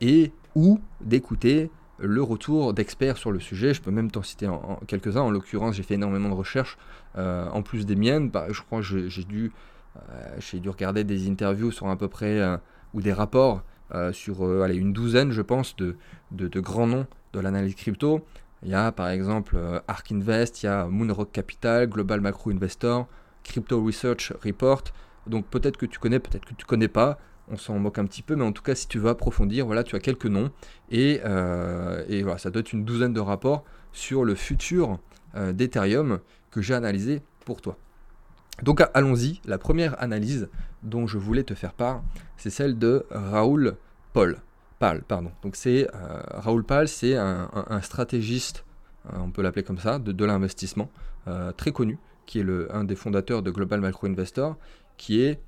et 0.00 0.32
ou 0.54 0.78
d'écouter 1.00 1.70
le 1.98 2.22
retour 2.22 2.74
d'experts 2.74 3.16
sur 3.16 3.32
le 3.32 3.40
sujet. 3.40 3.74
Je 3.74 3.80
peux 3.80 3.90
même 3.90 4.10
t'en 4.10 4.22
citer 4.22 4.48
quelques-uns. 4.86 5.22
En 5.22 5.30
l'occurrence, 5.30 5.74
j'ai 5.74 5.82
fait 5.82 5.94
énormément 5.94 6.28
de 6.28 6.34
recherches, 6.34 6.78
euh, 7.16 7.48
en 7.48 7.62
plus 7.62 7.86
des 7.86 7.96
miennes. 7.96 8.30
Bah, 8.30 8.46
je 8.50 8.60
crois 8.62 8.80
que 8.80 9.08
j'ai 9.08 9.24
dû, 9.24 9.52
euh, 9.96 10.38
dû 10.52 10.68
regarder 10.68 11.02
des 11.02 11.28
interviews 11.28 11.72
sur 11.72 11.88
à 11.88 11.96
peu 11.96 12.08
près, 12.08 12.38
euh, 12.38 12.56
ou 12.94 13.00
des 13.00 13.12
rapports 13.12 13.62
sur 14.12 14.44
allez, 14.62 14.76
une 14.76 14.92
douzaine, 14.92 15.32
je 15.32 15.42
pense, 15.42 15.76
de, 15.76 15.96
grands 16.60 16.86
noms 16.86 17.06
de 17.32 17.40
l'analyse 17.40 17.74
crypto. 17.74 18.24
Il 18.62 18.70
y 18.70 18.74
a 18.74 18.90
par 18.90 19.08
exemple 19.08 19.56
Ark 19.86 20.10
Invest, 20.10 20.62
il 20.62 20.66
y 20.66 20.68
a 20.68 20.86
Moonrock 20.86 21.30
Capital, 21.30 21.86
Global 21.86 22.20
Macro 22.20 22.50
Investor, 22.50 23.06
Crypto 23.44 23.82
Research 23.82 24.32
Report. 24.44 24.82
Donc 25.26 25.46
peut-être 25.46 25.76
que 25.76 25.86
tu 25.86 25.98
connais, 25.98 26.18
peut-être 26.18 26.44
que 26.44 26.54
tu 26.54 26.66
connais 26.66 26.88
pas. 26.88 27.18
On 27.50 27.56
s'en 27.56 27.78
moque 27.78 27.98
un 27.98 28.04
petit 28.04 28.22
peu, 28.22 28.36
mais 28.36 28.44
en 28.44 28.52
tout 28.52 28.62
cas, 28.62 28.74
si 28.74 28.88
tu 28.88 28.98
veux 28.98 29.08
approfondir, 29.08 29.64
voilà, 29.64 29.82
tu 29.82 29.96
as 29.96 30.00
quelques 30.00 30.26
noms. 30.26 30.50
Et, 30.90 31.20
euh, 31.24 32.04
voilà, 32.22 32.38
ça 32.38 32.50
doit 32.50 32.60
être 32.60 32.72
une 32.72 32.84
douzaine 32.84 33.14
de 33.14 33.20
rapports 33.20 33.64
sur 33.92 34.24
le 34.24 34.34
futur 34.34 34.98
euh, 35.34 35.52
d'Ethereum 35.52 36.20
que 36.50 36.60
j'ai 36.60 36.74
analysé 36.74 37.22
pour 37.46 37.62
toi. 37.62 37.78
Donc 38.62 38.82
allons-y. 38.92 39.40
La 39.46 39.56
première 39.56 40.00
analyse 40.02 40.48
dont 40.82 41.06
je 41.06 41.16
voulais 41.16 41.44
te 41.44 41.54
faire 41.54 41.72
part, 41.72 42.02
c'est 42.36 42.50
celle 42.50 42.78
de 42.78 43.06
Raoul 43.10 43.76
Paul. 44.12 44.38
Pal, 44.78 45.02
pardon. 45.02 45.32
Donc 45.42 45.56
c'est 45.56 45.88
euh, 45.92 46.22
Raoul 46.30 46.64
Pal, 46.64 46.88
c'est 46.88 47.16
un, 47.16 47.80
stratégiste, 47.82 48.64
on 49.12 49.30
peut 49.30 49.42
l'appeler 49.42 49.64
comme 49.64 49.78
ça, 49.78 49.98
de, 49.98 50.12
de 50.12 50.24
l'investissement, 50.24 50.90
très 51.56 51.72
connu, 51.72 51.98
qui 52.26 52.40
est 52.40 52.42
le, 52.42 52.74
un 52.74 52.84
des 52.84 52.94
fondateurs 52.94 53.42
de 53.42 53.50
Global 53.50 53.80
Macro 53.80 54.06
Investor, 54.06 54.56
qui 54.96 55.20
est, 55.20 55.40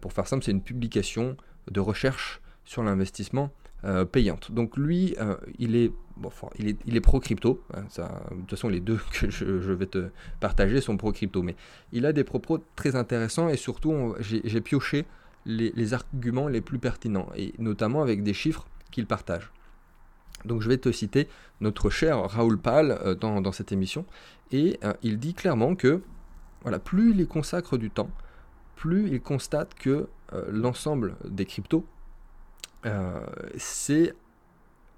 pour 0.00 0.12
faire 0.12 0.26
simple, 0.26 0.44
c'est 0.44 0.50
une 0.50 0.62
publication 0.62 1.36
de 1.70 1.80
recherche 1.80 2.40
sur 2.64 2.82
l'investissement 2.82 3.52
euh, 3.84 4.04
payante. 4.04 4.50
Donc 4.50 4.76
lui, 4.76 5.14
euh, 5.20 5.36
il, 5.60 5.76
est, 5.76 5.92
il, 6.58 6.68
est, 6.68 6.76
il 6.84 6.96
est 6.96 7.00
pro-crypto. 7.00 7.62
Hein, 7.72 7.82
de 7.82 8.40
toute 8.40 8.50
façon, 8.50 8.68
les 8.68 8.80
deux 8.80 8.98
que 9.12 9.30
je, 9.30 9.72
vais 9.72 9.86
te 9.86 10.08
partager 10.40 10.80
sont 10.80 10.96
pro-crypto. 10.96 11.42
Mais 11.42 11.54
il 11.92 12.04
a 12.04 12.12
des 12.12 12.24
propos 12.24 12.58
très 12.74 12.96
intéressants 12.96 13.48
et 13.48 13.56
surtout, 13.56 14.16
j'ai 14.20 14.60
pioché 14.60 15.06
les, 15.48 15.94
arguments 15.94 16.46
les 16.46 16.60
plus 16.60 16.78
pertinents, 16.78 17.28
et 17.34 17.54
notamment 17.58 18.02
avec 18.02 18.22
des 18.22 18.34
chiffres 18.34 18.68
qu'il 18.90 19.06
partage. 19.06 19.50
Donc 20.44 20.62
je 20.62 20.68
vais 20.68 20.76
te 20.76 20.92
citer 20.92 21.26
notre 21.60 21.90
cher 21.90 22.22
Raoul 22.30 22.58
Pal 22.58 22.92
euh, 22.92 23.14
dans, 23.14 23.52
cette 23.52 23.72
émission. 23.72 24.04
Et 24.52 24.78
il 25.02 25.18
dit 25.18 25.34
clairement 25.34 25.74
que 25.74 26.02
voilà, 26.62 26.78
plus 26.78 27.10
il 27.10 27.20
y 27.20 27.26
consacre 27.26 27.76
du 27.76 27.90
temps, 27.90 28.10
plus 28.76 29.08
il 29.08 29.20
constate 29.20 29.74
que 29.74 30.08
euh, 30.32 30.44
l'ensemble 30.50 31.16
des 31.24 31.44
cryptos, 31.44 31.84
euh, 32.86 33.20
c'est 33.56 34.14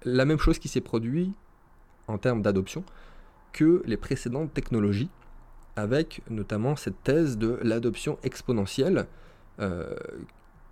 la 0.03 0.25
même 0.25 0.37
chose 0.37 0.59
qui 0.59 0.67
s'est 0.67 0.81
produit 0.81 1.33
en 2.07 2.17
termes 2.17 2.41
d'adoption 2.41 2.83
que 3.53 3.81
les 3.85 3.97
précédentes 3.97 4.53
technologies, 4.53 5.09
avec 5.75 6.21
notamment 6.29 6.75
cette 6.75 7.01
thèse 7.03 7.37
de 7.37 7.59
l'adoption 7.61 8.17
exponentielle 8.23 9.07
euh, 9.59 9.93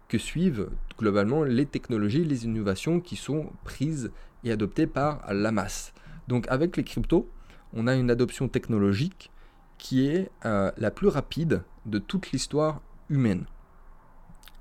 que 0.10 0.18
suivent 0.18 0.70
globalement 0.98 1.44
les 1.44 1.66
technologies, 1.66 2.26
les 2.26 2.44
innovations 2.44 3.00
qui 3.00 3.16
sont 3.16 3.52
prises 3.64 4.12
et 4.44 4.52
adoptées 4.52 4.88
par 4.88 5.22
la 5.32 5.52
masse. 5.52 5.94
Donc 6.28 6.46
avec 6.50 6.76
les 6.76 6.84
cryptos, 6.84 7.30
on 7.74 7.88
a 7.88 7.96
une 7.96 8.12
adoption 8.12 8.50
technologique 8.50 9.32
qui 9.78 10.08
est 10.08 10.30
la 10.44 10.92
plus 10.92 11.08
rapide 11.08 11.64
de 11.86 12.00
toute 12.00 12.32
l'histoire 12.32 12.82
humaine. 13.10 13.46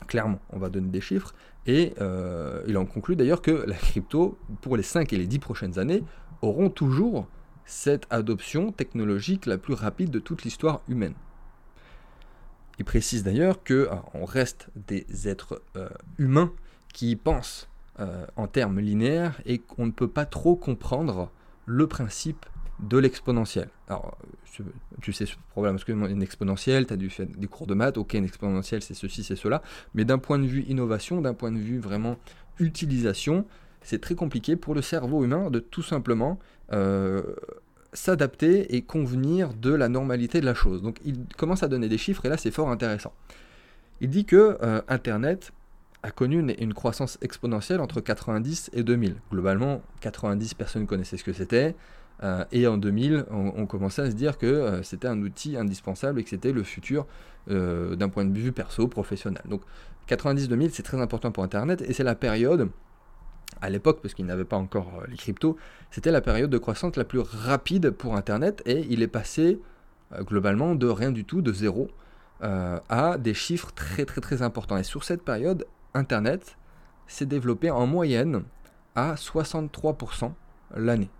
Clairement, 0.06 0.40
on 0.50 0.58
va 0.58 0.68
donner 0.68 0.88
des 0.88 1.00
chiffres. 1.00 1.34
Et 1.66 1.92
euh, 2.00 2.62
il 2.66 2.78
en 2.78 2.86
conclut 2.86 3.16
d'ailleurs 3.16 3.42
que 3.42 3.50
la 3.66 3.74
crypto, 3.74 4.38
pour 4.62 4.76
les 4.76 4.82
5 4.82 5.12
et 5.12 5.16
les 5.16 5.26
10 5.26 5.38
prochaines 5.38 5.78
années, 5.78 6.02
auront 6.40 6.70
toujours 6.70 7.28
cette 7.66 8.06
adoption 8.08 8.72
technologique 8.72 9.44
la 9.44 9.58
plus 9.58 9.74
rapide 9.74 10.10
de 10.10 10.18
toute 10.18 10.44
l'histoire 10.44 10.80
humaine. 10.88 11.14
Il 12.78 12.84
précise 12.84 13.24
d'ailleurs 13.24 13.62
que 13.62 13.88
ah, 13.90 14.04
on 14.14 14.24
reste 14.24 14.68
des 14.74 15.28
êtres 15.28 15.62
euh, 15.76 15.88
humains 16.18 16.52
qui 16.92 17.16
pensent 17.16 17.68
euh, 18.00 18.26
en 18.36 18.46
termes 18.46 18.78
linéaires 18.80 19.40
et 19.44 19.58
qu'on 19.58 19.86
ne 19.86 19.90
peut 19.90 20.08
pas 20.08 20.24
trop 20.24 20.56
comprendre 20.56 21.30
le 21.66 21.86
principe 21.86 22.46
de 22.80 22.96
l'exponentiel. 22.96 23.68
Alors, 23.88 24.16
tu 25.00 25.12
sais 25.12 25.26
ce 25.26 25.34
problème, 25.50 25.74
parce 25.74 25.84
qu'une 25.84 26.22
exponentielle, 26.22 26.86
tu 26.86 26.92
as 26.92 26.96
dû 26.96 27.10
faire 27.10 27.26
des 27.26 27.46
cours 27.48 27.66
de 27.66 27.74
maths, 27.74 27.98
ok, 27.98 28.14
une 28.14 28.24
exponentielle, 28.24 28.82
c'est 28.82 28.94
ceci, 28.94 29.24
c'est 29.24 29.36
cela, 29.36 29.62
mais 29.94 30.04
d'un 30.04 30.18
point 30.18 30.38
de 30.38 30.46
vue 30.46 30.62
innovation, 30.68 31.20
d'un 31.20 31.34
point 31.34 31.50
de 31.50 31.58
vue 31.58 31.78
vraiment 31.78 32.16
utilisation, 32.58 33.46
c'est 33.82 34.00
très 34.00 34.14
compliqué 34.14 34.56
pour 34.56 34.74
le 34.74 34.82
cerveau 34.82 35.24
humain 35.24 35.50
de 35.50 35.58
tout 35.58 35.82
simplement 35.82 36.38
euh, 36.72 37.22
s'adapter 37.92 38.74
et 38.76 38.82
convenir 38.82 39.54
de 39.54 39.72
la 39.72 39.88
normalité 39.88 40.40
de 40.40 40.46
la 40.46 40.54
chose. 40.54 40.82
Donc 40.82 40.98
il 41.04 41.24
commence 41.36 41.62
à 41.62 41.68
donner 41.68 41.88
des 41.88 41.98
chiffres 41.98 42.24
et 42.26 42.28
là 42.28 42.36
c'est 42.36 42.50
fort 42.50 42.70
intéressant. 42.70 43.12
Il 44.00 44.10
dit 44.10 44.24
que 44.24 44.58
euh, 44.62 44.80
Internet 44.88 45.52
a 46.02 46.10
connu 46.10 46.38
une, 46.38 46.74
croissance 46.74 47.18
exponentielle 47.22 47.80
entre 47.80 48.00
90 48.00 48.70
et 48.72 48.84
2000. 48.84 49.16
Globalement, 49.32 49.82
90 50.00 50.54
personnes 50.54 50.86
connaissaient 50.86 51.16
ce 51.16 51.24
que 51.24 51.32
c'était. 51.32 51.74
Euh, 52.22 52.44
et 52.52 52.68
en 52.68 52.76
2000, 52.76 53.26
on, 53.30 53.66
commençait 53.66 54.02
à 54.02 54.10
se 54.10 54.14
dire 54.14 54.38
que 54.38 54.80
c'était 54.84 55.08
un 55.08 55.20
outil 55.22 55.56
indispensable 55.56 56.20
et 56.20 56.24
que 56.24 56.30
c'était 56.30 56.52
le 56.52 56.62
futur 56.62 57.06
d'un 57.48 58.08
point 58.10 58.26
de 58.26 58.38
vue 58.38 58.52
perso, 58.52 58.86
professionnel. 58.86 59.42
Donc 59.48 59.62
90-2000, 60.08 60.70
c'est 60.72 60.82
très 60.84 61.00
important 61.00 61.32
pour 61.32 61.42
Internet 61.42 61.82
et 61.82 61.92
c'est 61.92 62.04
la 62.04 62.14
période 62.14 62.70
à 63.60 63.70
l'époque, 63.70 64.00
parce 64.02 64.14
qu'il 64.14 64.26
n'avait 64.26 64.44
pas 64.44 64.56
encore 64.56 65.00
euh, 65.00 65.06
les 65.08 65.16
cryptos, 65.16 65.56
c'était 65.90 66.10
la 66.10 66.20
période 66.20 66.50
de 66.50 66.58
croissance 66.58 66.96
la 66.96 67.04
plus 67.04 67.20
rapide 67.20 67.90
pour 67.90 68.16
Internet 68.16 68.62
et 68.66 68.86
il 68.90 69.02
est 69.02 69.08
passé 69.08 69.60
euh, 70.12 70.22
globalement 70.22 70.74
de 70.74 70.86
rien 70.86 71.10
du 71.10 71.24
tout, 71.24 71.42
de 71.42 71.52
zéro, 71.52 71.88
euh, 72.42 72.78
à 72.88 73.18
des 73.18 73.34
chiffres 73.34 73.72
très 73.74 74.04
très 74.04 74.20
très 74.20 74.42
importants. 74.42 74.76
Et 74.76 74.82
sur 74.82 75.04
cette 75.04 75.22
période, 75.22 75.66
Internet 75.94 76.56
s'est 77.06 77.26
développé 77.26 77.70
en 77.70 77.86
moyenne 77.86 78.42
à 78.94 79.14
63% 79.14 80.32
l'année. 80.76 81.10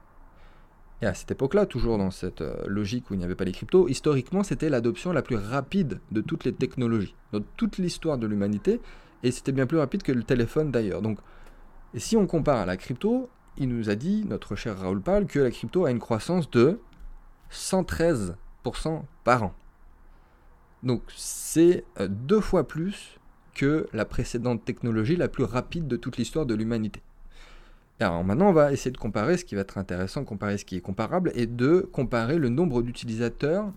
Et 1.00 1.06
à 1.06 1.14
cette 1.14 1.30
époque-là, 1.30 1.64
toujours 1.64 1.96
dans 1.96 2.10
cette 2.10 2.42
logique 2.66 3.10
où 3.10 3.14
il 3.14 3.18
n'y 3.18 3.24
avait 3.24 3.36
pas 3.36 3.44
les 3.44 3.52
cryptos, 3.52 3.88
historiquement, 3.88 4.42
c'était 4.42 4.68
l'adoption 4.68 5.12
la 5.12 5.22
plus 5.22 5.36
rapide 5.36 6.00
de 6.10 6.20
toutes 6.20 6.44
les 6.44 6.52
technologies, 6.52 7.14
dans 7.32 7.40
toute 7.56 7.78
l'histoire 7.78 8.18
de 8.18 8.26
l'humanité, 8.26 8.80
et 9.22 9.30
c'était 9.30 9.52
bien 9.52 9.66
plus 9.66 9.78
rapide 9.78 10.02
que 10.02 10.10
le 10.10 10.24
téléphone 10.24 10.72
d'ailleurs. 10.72 11.00
Donc 11.00 11.18
et 11.94 12.00
si 12.00 12.16
on 12.16 12.26
compare 12.26 12.58
à 12.58 12.66
la 12.66 12.76
crypto, 12.76 13.28
il 13.56 13.68
nous 13.68 13.90
a 13.90 13.94
dit, 13.94 14.24
notre 14.26 14.56
cher 14.56 14.78
Raoul 14.78 15.00
Pal, 15.00 15.26
que 15.26 15.38
la 15.38 15.50
crypto 15.50 15.84
a 15.84 15.90
une 15.90 15.98
croissance 15.98 16.50
de 16.50 16.80
113% 17.50 18.34
par 19.24 19.42
an. 19.42 19.54
Donc 20.82 21.02
c'est 21.16 21.84
euh, 21.98 22.08
deux 22.08 22.40
fois 22.40 22.68
plus 22.68 23.18
que 23.54 23.88
la 23.92 24.04
précédente 24.04 24.64
technologie 24.64 25.16
la 25.16 25.28
plus 25.28 25.44
rapide 25.44 25.88
de 25.88 25.96
toute 25.96 26.16
l'histoire 26.16 26.46
de 26.46 26.54
l'humanité. 26.54 27.02
Alors 28.00 28.22
maintenant, 28.22 28.50
on 28.50 28.52
va 28.52 28.72
essayer 28.72 28.92
de 28.92 28.98
comparer 28.98 29.36
ce 29.36 29.44
qui 29.44 29.56
va 29.56 29.62
être 29.62 29.78
intéressant, 29.78 30.24
comparer 30.24 30.56
ce 30.56 30.64
qui 30.64 30.76
est 30.76 30.80
comparable, 30.80 31.32
et 31.34 31.46
de 31.46 31.80
comparer 31.92 32.38
le 32.38 32.48
nombre 32.48 32.82
d'utilisateurs 32.82 33.72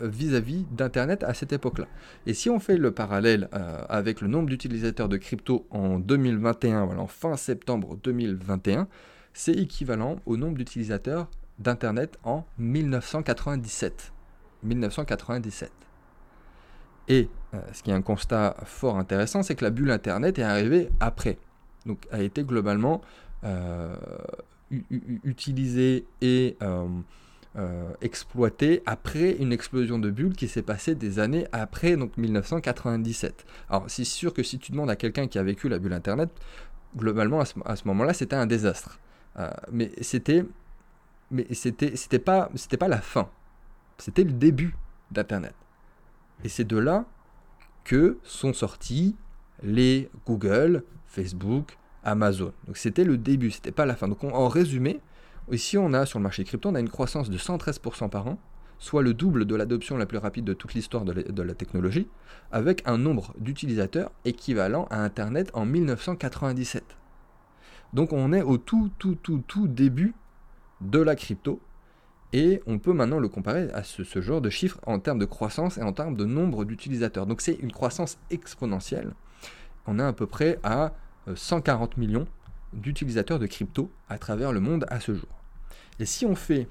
vis-à-vis 0.00 0.66
d'Internet 0.70 1.24
à 1.24 1.34
cette 1.34 1.52
époque-là. 1.52 1.86
Et 2.26 2.34
si 2.34 2.50
on 2.50 2.60
fait 2.60 2.76
le 2.76 2.92
parallèle 2.92 3.48
euh, 3.54 3.82
avec 3.88 4.20
le 4.20 4.28
nombre 4.28 4.48
d'utilisateurs 4.48 5.08
de 5.08 5.16
crypto 5.16 5.66
en 5.70 5.98
2021, 5.98 6.86
voilà, 6.86 7.00
en 7.00 7.06
fin 7.06 7.36
septembre 7.36 7.96
2021, 8.02 8.88
c'est 9.32 9.52
équivalent 9.52 10.16
au 10.26 10.36
nombre 10.36 10.58
d'utilisateurs 10.58 11.28
d'Internet 11.58 12.18
en 12.24 12.44
1997. 12.58 14.12
1997. 14.62 15.70
Et 17.08 17.28
euh, 17.54 17.60
ce 17.72 17.82
qui 17.82 17.90
est 17.90 17.94
un 17.94 18.02
constat 18.02 18.56
fort 18.64 18.98
intéressant, 18.98 19.42
c'est 19.42 19.54
que 19.54 19.64
la 19.64 19.70
bulle 19.70 19.90
Internet 19.90 20.38
est 20.38 20.42
arrivée 20.42 20.90
après. 21.00 21.38
Donc 21.86 22.06
a 22.10 22.20
été 22.20 22.42
globalement 22.42 23.00
euh, 23.44 23.96
utilisée 25.24 26.04
et 26.20 26.56
euh, 27.56 27.92
exploité 28.02 28.82
après 28.84 29.32
une 29.32 29.52
explosion 29.52 29.98
de 29.98 30.10
bulles 30.10 30.34
qui 30.34 30.48
s'est 30.48 30.62
passée 30.62 30.94
des 30.94 31.18
années 31.18 31.46
après 31.52 31.96
donc 31.96 32.16
1997. 32.16 33.46
Alors 33.70 33.84
c'est 33.88 34.04
sûr 34.04 34.34
que 34.34 34.42
si 34.42 34.58
tu 34.58 34.70
demandes 34.70 34.90
à 34.90 34.96
quelqu'un 34.96 35.26
qui 35.26 35.38
a 35.38 35.42
vécu 35.42 35.68
la 35.68 35.78
bulle 35.78 35.94
Internet, 35.94 36.30
globalement 36.96 37.40
à 37.40 37.76
ce, 37.76 37.88
moment-là 37.88 38.12
c'était 38.12 38.36
un 38.36 38.46
désastre. 38.46 39.00
Euh, 39.38 39.50
mais 39.72 39.90
c'était 40.02 40.44
mais 41.30 41.46
c'était 41.52 41.96
c'était 41.96 42.18
pas 42.18 42.50
c'était 42.54 42.76
pas 42.76 42.88
la 42.88 43.00
fin, 43.00 43.30
c'était 43.96 44.24
le 44.24 44.32
début 44.32 44.76
d'Internet. 45.10 45.54
Et 46.44 46.48
c'est 46.48 46.64
de 46.64 46.76
là 46.76 47.06
que 47.84 48.18
sont 48.22 48.52
sortis 48.52 49.16
les 49.62 50.10
Google, 50.26 50.84
Facebook, 51.06 51.78
Amazon. 52.04 52.52
Donc 52.66 52.76
c'était 52.76 53.04
le 53.04 53.16
début, 53.16 53.50
c'était 53.50 53.72
pas 53.72 53.86
la 53.86 53.96
fin. 53.96 54.06
Donc 54.06 54.22
en 54.22 54.48
résumé, 54.48 55.00
Ici, 55.50 55.78
on 55.78 55.94
a 55.94 56.04
sur 56.04 56.18
le 56.18 56.24
marché 56.24 56.44
crypto, 56.44 56.68
on 56.68 56.74
a 56.74 56.80
une 56.80 56.90
croissance 56.90 57.30
de 57.30 57.38
113% 57.38 58.10
par 58.10 58.26
an, 58.26 58.38
soit 58.78 59.02
le 59.02 59.14
double 59.14 59.46
de 59.46 59.54
l'adoption 59.54 59.96
la 59.96 60.04
plus 60.04 60.18
rapide 60.18 60.44
de 60.44 60.52
toute 60.52 60.74
l'histoire 60.74 61.06
de, 61.06 61.42
la 61.42 61.54
technologie, 61.54 62.06
avec 62.52 62.82
un 62.86 62.98
nombre 62.98 63.32
d'utilisateurs 63.38 64.12
équivalent 64.26 64.86
à 64.90 65.02
Internet 65.02 65.50
en 65.54 65.64
1997. 65.64 66.84
Donc 67.94 68.12
on 68.12 68.34
est 68.34 68.42
au 68.42 68.58
tout, 68.58 68.90
tout, 68.98 69.14
tout, 69.14 69.42
tout 69.46 69.68
début 69.68 70.14
de 70.82 71.00
la 71.00 71.16
crypto, 71.16 71.62
et 72.34 72.62
on 72.66 72.78
peut 72.78 72.92
maintenant 72.92 73.18
le 73.18 73.30
comparer 73.30 73.70
à 73.72 73.82
ce, 73.84 74.04
ce 74.04 74.20
genre 74.20 74.42
de 74.42 74.50
chiffres 74.50 74.78
en 74.86 74.98
termes 74.98 75.18
de 75.18 75.24
croissance 75.24 75.78
et 75.78 75.82
en 75.82 75.94
termes 75.94 76.14
de 76.14 76.26
nombre 76.26 76.66
d'utilisateurs. 76.66 77.26
Donc 77.26 77.40
c'est 77.40 77.54
une 77.54 77.72
croissance 77.72 78.18
exponentielle. 78.28 79.14
On 79.86 79.98
est 79.98 80.02
à 80.02 80.12
peu 80.12 80.26
près 80.26 80.58
à 80.62 80.92
140 81.34 81.92
euh, 81.92 82.00
millions 82.00 82.26
d'utilisateurs 82.74 83.38
de 83.38 83.46
crypto 83.46 83.90
à 84.10 84.18
travers 84.18 84.52
le 84.52 84.60
monde 84.60 84.84
à 84.90 85.00
ce 85.00 85.14
jour. 85.14 85.37
Et 86.00 86.04
si 86.04 86.26
on 86.26 86.34
fait 86.34 86.68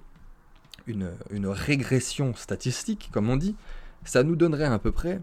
une, 0.88 1.48
régression 1.48 2.34
statistique, 2.34 3.10
comme 3.12 3.30
on 3.30 3.38
dit, 3.38 3.56
ça 4.04 4.24
nous 4.24 4.36
donnerait 4.36 4.66
à 4.66 4.80
peu 4.80 4.92
près 4.92 5.22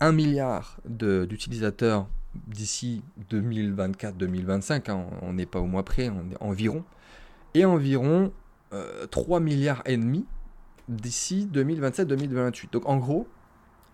1 0.00 0.12
milliard 0.12 0.78
d'utilisateurs 0.84 2.08
d'ici 2.46 3.02
2024-2025, 3.30 4.90
hein, 4.90 5.06
on 5.22 5.34
n'est 5.34 5.46
pas 5.46 5.60
au 5.60 5.66
mois 5.66 5.84
près, 5.84 6.08
on 6.08 6.30
est 6.30 6.42
environ, 6.42 6.84
et 7.54 7.64
environ 7.64 8.32
3 9.10 9.38
euh, 9.38 9.40
milliards 9.40 9.82
et 9.86 9.96
demi 9.96 10.26
d'ici 10.88 11.48
2027-2028. 11.52 12.72
Donc 12.72 12.88
en 12.88 12.96
gros, 12.96 13.26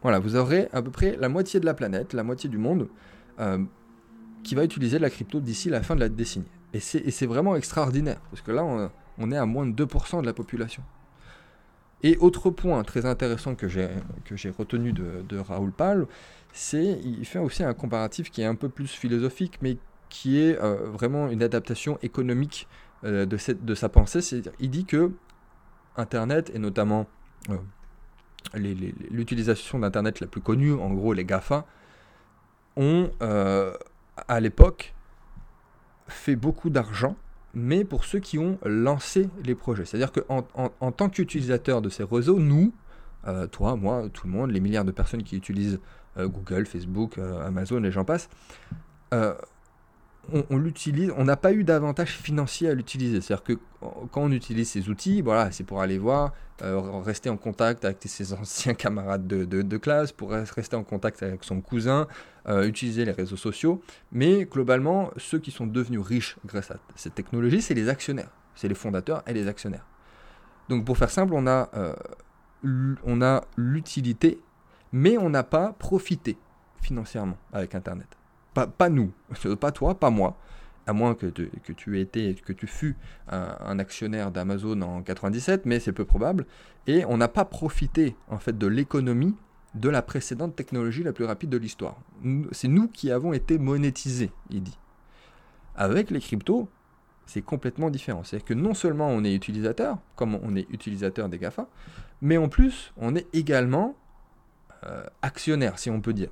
voilà, 0.03 0.19
vous 0.19 0.37
aurez 0.37 0.69
à 0.73 0.83
peu 0.83 0.91
près 0.91 1.17
la 1.17 1.29
moitié 1.29 1.61
de 1.61 1.67
la 1.67 1.75
planète, 1.75 2.13
la 2.13 2.23
moitié 2.23 2.49
du 2.49 2.59
monde, 2.59 2.89
euh, 3.41 3.63
qui 4.43 4.55
va 4.55 4.65
utiliser 4.65 4.99
la 4.99 5.11
crypto 5.11 5.41
d'ici 5.41 5.69
la 5.69 5.83
fin 5.83 5.95
de 5.95 6.01
la 6.01 6.09
décennie. 6.09 6.47
Et 6.75 6.81
c'est 6.81 7.27
vraiment 7.27 7.57
extraordinaire, 7.57 8.21
parce 8.31 8.43
que 8.43 8.53
là, 8.53 8.63
on, 8.63 8.91
on 9.19 9.31
est 9.33 9.37
à 9.37 9.47
moins 9.47 9.67
de 9.67 9.85
2% 9.85 10.21
de 10.21 10.27
la 10.27 10.33
population. 10.33 10.83
Et 12.03 12.17
autre 12.19 12.51
point 12.51 12.83
très 12.85 13.07
intéressant 13.07 13.55
que 13.55 13.69
j'ai 13.69 13.91
retenu 14.51 14.93
de, 14.93 15.39
Raoul 15.39 15.73
Pal, 15.73 16.07
c'est 16.53 17.01
il 17.05 17.25
fait 17.25 17.39
aussi 17.39 17.65
un 17.65 17.75
comparatif 17.75 18.31
qui 18.31 18.43
est 18.43 18.47
un 18.47 18.55
peu 18.55 18.69
plus 18.69 18.91
philosophique, 18.91 19.59
mais 19.63 19.79
qui 20.09 20.41
est 20.41 20.59
euh, 20.61 20.89
vraiment 20.91 21.29
une 21.29 21.43
adaptation 21.43 21.99
économique 22.03 22.69
euh, 23.05 23.27
de 23.27 23.75
sa 23.75 23.89
pensée. 23.89 24.43
Il 24.61 24.71
dit 24.71 24.85
que 24.85 25.13
Internet, 25.97 26.51
et 26.55 26.59
notamment 26.59 27.07
euh, 27.51 27.57
l'utilisation 29.11 29.81
d'Internet 29.81 30.21
la 30.21 30.29
plus 30.29 30.41
connue, 30.41 30.73
en 30.73 30.91
gros 30.95 31.13
les 31.13 31.25
GAFA, 31.25 31.67
ont 32.77 33.11
à 33.21 34.41
l'époque 34.41 34.95
fait 36.07 36.37
beaucoup 36.37 36.71
d'argent 36.71 37.17
mais 37.59 37.85
pour 37.85 38.05
ceux 38.05 38.21
qui 38.21 38.39
ont 38.39 38.59
lancé 38.65 39.29
les 39.45 39.55
projets. 39.55 39.85
C'est-à-dire 39.85 40.13
qu'en 40.13 40.47
en, 40.55 40.93
tant 40.93 41.09
qu'utilisateur 41.09 41.83
de 41.83 41.89
ces 41.89 42.05
réseaux, 42.05 42.39
nous, 42.39 42.73
euh, 43.27 43.47
toi, 43.47 43.77
moi, 43.77 44.09
tout 44.13 44.27
le 44.27 44.33
monde, 44.33 44.51
les 44.51 44.61
milliards 44.61 44.85
de 44.85 44.93
personnes 44.93 45.23
qui 45.23 45.37
utilisent 45.37 45.81
euh, 46.17 46.29
Google, 46.29 46.67
Facebook, 46.67 47.19
euh, 47.19 47.47
Amazon 47.47 47.83
et 47.85 47.91
j'en 47.91 48.05
passe, 48.05 48.29
on, 50.33 50.57
l'utilise, 50.57 51.13
on 51.17 51.25
n'a 51.25 51.37
pas 51.37 51.53
eu 51.53 51.65
d'avantage 51.65 52.11
financier 52.11 52.69
à 52.69 52.75
l'utiliser. 52.75 53.21
C'est-à-dire 53.21 53.45
que 53.45 53.53
quand 54.11 54.23
on 54.23 54.33
utilise 54.33 54.71
ces 54.71 54.89
outils, 54.89 55.23
voilà, 55.23 55.51
c'est 55.53 55.65
pour 55.65 55.81
aller 55.81 55.99
voir, 55.99 56.33
euh, 56.63 56.79
rester 57.01 57.31
en 57.31 57.37
contact 57.37 57.85
avec 57.85 57.99
ses 58.05 58.33
anciens 58.33 58.75
camarades 58.75 59.27
de, 59.27 59.77
classe, 59.77 60.13
pour 60.13 60.31
rester 60.31 60.77
en 60.77 60.85
contact 60.85 61.23
avec 61.23 61.45
son 61.45 61.61
cousin, 61.61 62.07
euh, 62.49 62.67
utiliser 62.67 63.05
les 63.05 63.13
réseaux 63.13 63.37
sociaux. 63.37 63.81
Mais 64.13 64.45
globalement, 64.45 65.11
ceux 65.17 65.39
qui 65.39 65.51
sont 65.51 65.67
devenus 65.67 66.01
riches 66.01 66.37
grâce 66.45 66.71
à 66.71 66.77
cette 66.95 67.15
technologie, 67.15 67.63
c'est 67.63 67.75
les 67.75 67.89
actionnaires. 67.89 68.31
C'est 68.55 68.69
les 68.69 68.75
fondateurs 68.75 69.23
et 69.27 69.33
les 69.33 69.47
actionnaires. 69.47 69.87
Donc 70.69 70.85
pour 70.85 70.99
faire 70.99 71.11
simple, 71.11 71.33
on 71.35 71.47
a, 71.47 71.71
euh, 71.75 71.95
on 73.05 73.23
a 73.23 73.45
l'utilité, 73.57 74.41
mais 74.93 75.17
on 75.17 75.31
n'a 75.31 75.45
pas 75.45 75.73
profité. 75.73 76.37
financièrement 76.81 77.37
avec 77.53 77.75
Internet. 77.75 78.19
Pas, 78.55 78.89
nous, 78.89 79.13
pas 79.61 79.73
toi, 79.73 79.99
pas 79.99 80.11
moi, 80.11 80.37
à 80.87 80.93
moins 80.93 81.15
que, 81.15 81.27
que 81.27 81.73
tu 81.73 82.01
étais, 82.01 82.35
que 82.35 82.53
tu 82.53 82.67
fus 82.67 82.97
un, 83.29 83.79
actionnaire 83.79 84.31
d'Amazon 84.31 84.81
en 84.83 85.03
97, 85.03 85.67
mais 85.67 85.81
c'est 85.81 85.93
peu 85.93 86.05
probable. 86.05 86.47
Et 86.87 87.05
on 87.05 87.17
n'a 87.17 87.29
pas 87.29 87.45
profité 87.45 88.17
en 88.29 88.39
fait 88.39 88.57
de 88.57 88.67
l'économie 88.67 89.35
de 89.75 89.89
la 89.91 90.03
précédente 90.03 90.57
technologie 90.57 91.03
la 91.03 91.13
plus 91.13 91.25
rapide 91.25 91.51
de 91.51 91.59
l'histoire. 91.59 91.97
C'est 92.53 92.69
nous 92.69 92.89
qui 92.89 93.11
avons 93.11 93.33
été 93.33 93.59
monétisés, 93.59 94.33
il 94.51 94.63
dit. 94.63 94.79
Avec 95.77 96.11
les 96.11 96.21
cryptos, 96.21 96.69
c'est 97.27 97.43
complètement 97.43 97.91
différent. 97.91 98.25
C'est-à-dire 98.25 98.47
que 98.47 98.55
non 98.55 98.75
seulement 98.75 99.09
on 99.09 99.23
est 99.23 99.35
utilisateur, 99.35 99.99
comme 100.17 100.39
on 100.43 100.57
est 100.57 100.67
utilisateur 100.71 101.29
des 101.29 101.39
GAFA, 101.39 101.69
mais 102.23 102.39
en 102.39 102.49
plus, 102.49 102.93
on 102.97 103.15
est 103.15 103.27
également 103.35 103.95
euh, 104.85 105.03
actionnaire, 105.23 105.79
si 105.79 105.91
on 105.91 106.01
peut 106.01 106.13
dire. 106.13 106.31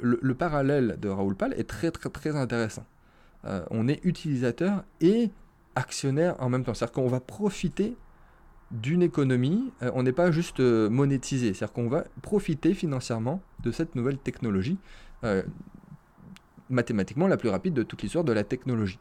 Le, 0.00 0.34
parallèle 0.34 0.96
de 0.98 1.10
Raoul 1.10 1.34
Pal 1.34 1.52
est 1.58 1.68
très 1.68 1.90
très 1.90 2.08
très 2.08 2.36
intéressant. 2.36 2.86
Euh, 3.44 3.64
on 3.70 3.86
est 3.86 4.02
utilisateur 4.04 4.84
et 5.02 5.30
actionnaire 5.74 6.36
en 6.38 6.48
même 6.48 6.64
temps. 6.64 6.72
C'est-à-dire 6.72 6.94
qu'on 6.94 7.08
va 7.08 7.20
profiter 7.20 7.96
d'une 8.70 9.02
économie, 9.02 9.72
euh, 9.82 9.90
on 9.94 10.04
n'est 10.04 10.12
pas 10.12 10.30
juste 10.30 10.60
monétisé, 10.60 11.52
c'est-à-dire 11.52 11.74
qu'on 11.74 11.88
va 11.88 12.04
profiter 12.22 12.72
financièrement 12.72 13.42
de 13.62 13.70
cette 13.70 13.94
nouvelle 13.94 14.18
technologie, 14.18 14.78
mathématiquement 16.70 17.28
la 17.28 17.36
plus 17.36 17.50
rapide 17.50 17.74
de 17.74 17.82
toute 17.82 18.02
l'histoire 18.02 18.24
de 18.24 18.32
la 18.32 18.42
technologie. 18.42 18.98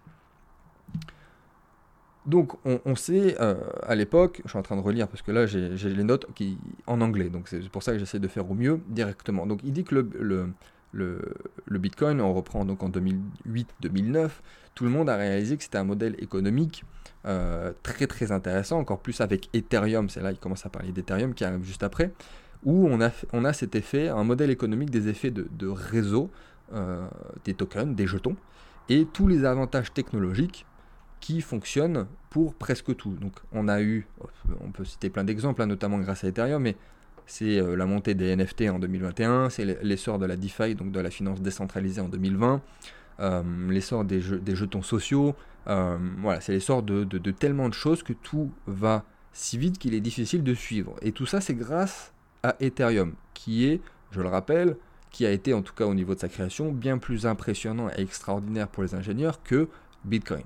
Donc 2.28 2.54
on, 2.66 2.96
sait 2.96 3.36
euh, 3.42 3.56
à 3.82 3.96
l'époque, 3.96 4.42
je 4.46 4.50
suis 4.50 4.60
en 4.60 4.62
train 4.62 4.76
de 4.76 4.82
relire 4.82 5.08
parce 5.08 5.24
que 5.24 5.32
là 5.32 5.48
j'ai 5.48 5.70
les 5.76 6.04
notes 6.04 6.28
qui, 6.36 6.58
en 6.86 7.02
anglais, 7.02 7.30
donc 7.30 7.48
c'est 7.48 7.68
pour 7.70 7.82
ça 7.82 7.94
que 7.94 7.98
j'essaie 7.98 8.20
de 8.20 8.28
faire 8.28 8.50
au 8.50 8.54
mieux 8.54 8.80
directement. 8.90 9.48
Donc 9.48 9.62
il 9.64 9.74
dit 9.74 9.84
que 9.84 9.96
le, 10.94 11.80
Bitcoin, 11.80 12.22
on 12.22 12.32
reprend 12.34 12.64
donc 12.64 12.84
en 12.84 12.90
2008-2009, 12.90 14.30
tout 14.76 14.84
le 14.84 14.92
monde 14.92 15.10
a 15.10 15.16
réalisé 15.16 15.58
que 15.58 15.64
c'était 15.64 15.80
un 15.80 15.84
modèle 15.84 16.16
économique 16.20 16.86
euh, 17.26 17.74
très 17.82 18.06
très 18.06 18.32
intéressant, 18.32 18.78
encore 18.78 19.00
plus 19.00 19.20
avec 19.20 19.50
Ethereum, 19.54 20.10
c'est 20.10 20.22
là 20.22 20.32
il 20.32 20.38
commence 20.38 20.66
à 20.66 20.70
parler 20.70 20.92
d'Ethereum 20.92 21.34
qui 21.34 21.44
arrive 21.44 21.64
juste 21.64 21.82
après, 21.82 22.12
où 22.64 22.88
on 22.88 23.02
a, 23.02 23.10
on 23.34 23.46
a 23.46 23.54
cet 23.54 23.74
effet, 23.76 24.10
un 24.10 24.24
modèle 24.24 24.52
économique 24.52 24.92
des 24.92 25.08
effets 25.08 25.32
de, 25.32 25.68
réseau, 25.68 26.30
euh, 26.74 27.08
des 27.46 27.56
tokens, 27.56 27.96
des 27.96 28.06
jetons, 28.06 28.36
et 28.90 29.08
tous 29.12 29.28
les 29.28 29.44
avantages 29.44 29.92
technologiques 29.92 30.68
qui 31.22 31.40
fonctionne 31.40 32.08
pour 32.30 32.54
presque 32.56 32.94
tout. 32.98 33.12
Donc 33.12 33.34
on 33.54 33.70
a 33.70 33.82
eu, 33.82 34.06
on 34.60 34.72
peut 34.72 34.84
citer 34.84 35.10
plein 35.10 35.24
d'exemples, 35.24 35.62
hein, 35.62 35.68
notamment 35.68 36.00
grâce 36.00 36.26
à 36.26 36.28
Ethereum, 36.28 36.62
mais 36.62 36.76
c'est 37.26 37.60
euh, 37.60 37.76
la 37.76 37.86
montée 37.86 38.14
des 38.14 38.36
NFT 38.36 38.64
en 38.64 38.80
2021, 38.80 39.50
c'est 39.50 39.64
l'essor 39.84 40.20
de 40.20 40.26
la 40.26 40.36
DeFi, 40.36 40.76
donc 40.76 40.92
de 40.92 41.00
la 41.00 41.10
finance 41.10 41.42
décentralisée 41.42 42.02
en 42.02 42.10
2020, 42.10 42.62
euh, 43.22 43.44
l'essor 43.70 44.04
des, 44.04 44.20
jetons 44.22 44.82
sociaux, 44.82 45.36
euh, 45.68 45.98
voilà, 46.18 46.42
c'est 46.42 46.52
l'essor 46.52 46.84
de, 46.84 47.06
tellement 47.32 47.70
de 47.70 47.74
choses 47.74 48.04
que 48.04 48.14
tout 48.14 48.52
va 48.68 49.06
si 49.32 49.58
vite 49.58 49.78
qu'il 49.78 49.94
est 49.94 50.02
difficile 50.02 50.44
de 50.44 50.54
suivre. 50.54 50.96
Et 51.02 51.14
tout 51.14 51.26
ça, 51.26 51.40
c'est 51.40 51.54
grâce 51.54 52.12
à 52.44 52.56
Ethereum, 52.60 53.14
qui 53.34 53.66
est, 53.66 53.80
je 54.12 54.20
le 54.20 54.28
rappelle, 54.28 54.76
qui 55.12 55.26
a 55.26 55.32
été 55.32 55.54
en 55.54 55.62
tout 55.62 55.74
cas 55.74 55.86
au 55.86 55.94
niveau 55.94 56.16
de 56.16 56.20
sa 56.20 56.28
création 56.28 56.72
bien 56.72 56.98
plus 56.98 57.26
impressionnant 57.26 57.90
et 57.96 58.02
extraordinaire 58.02 58.68
pour 58.68 58.84
les 58.84 58.96
ingénieurs 58.96 59.44
que 59.44 59.70
Bitcoin. 60.04 60.44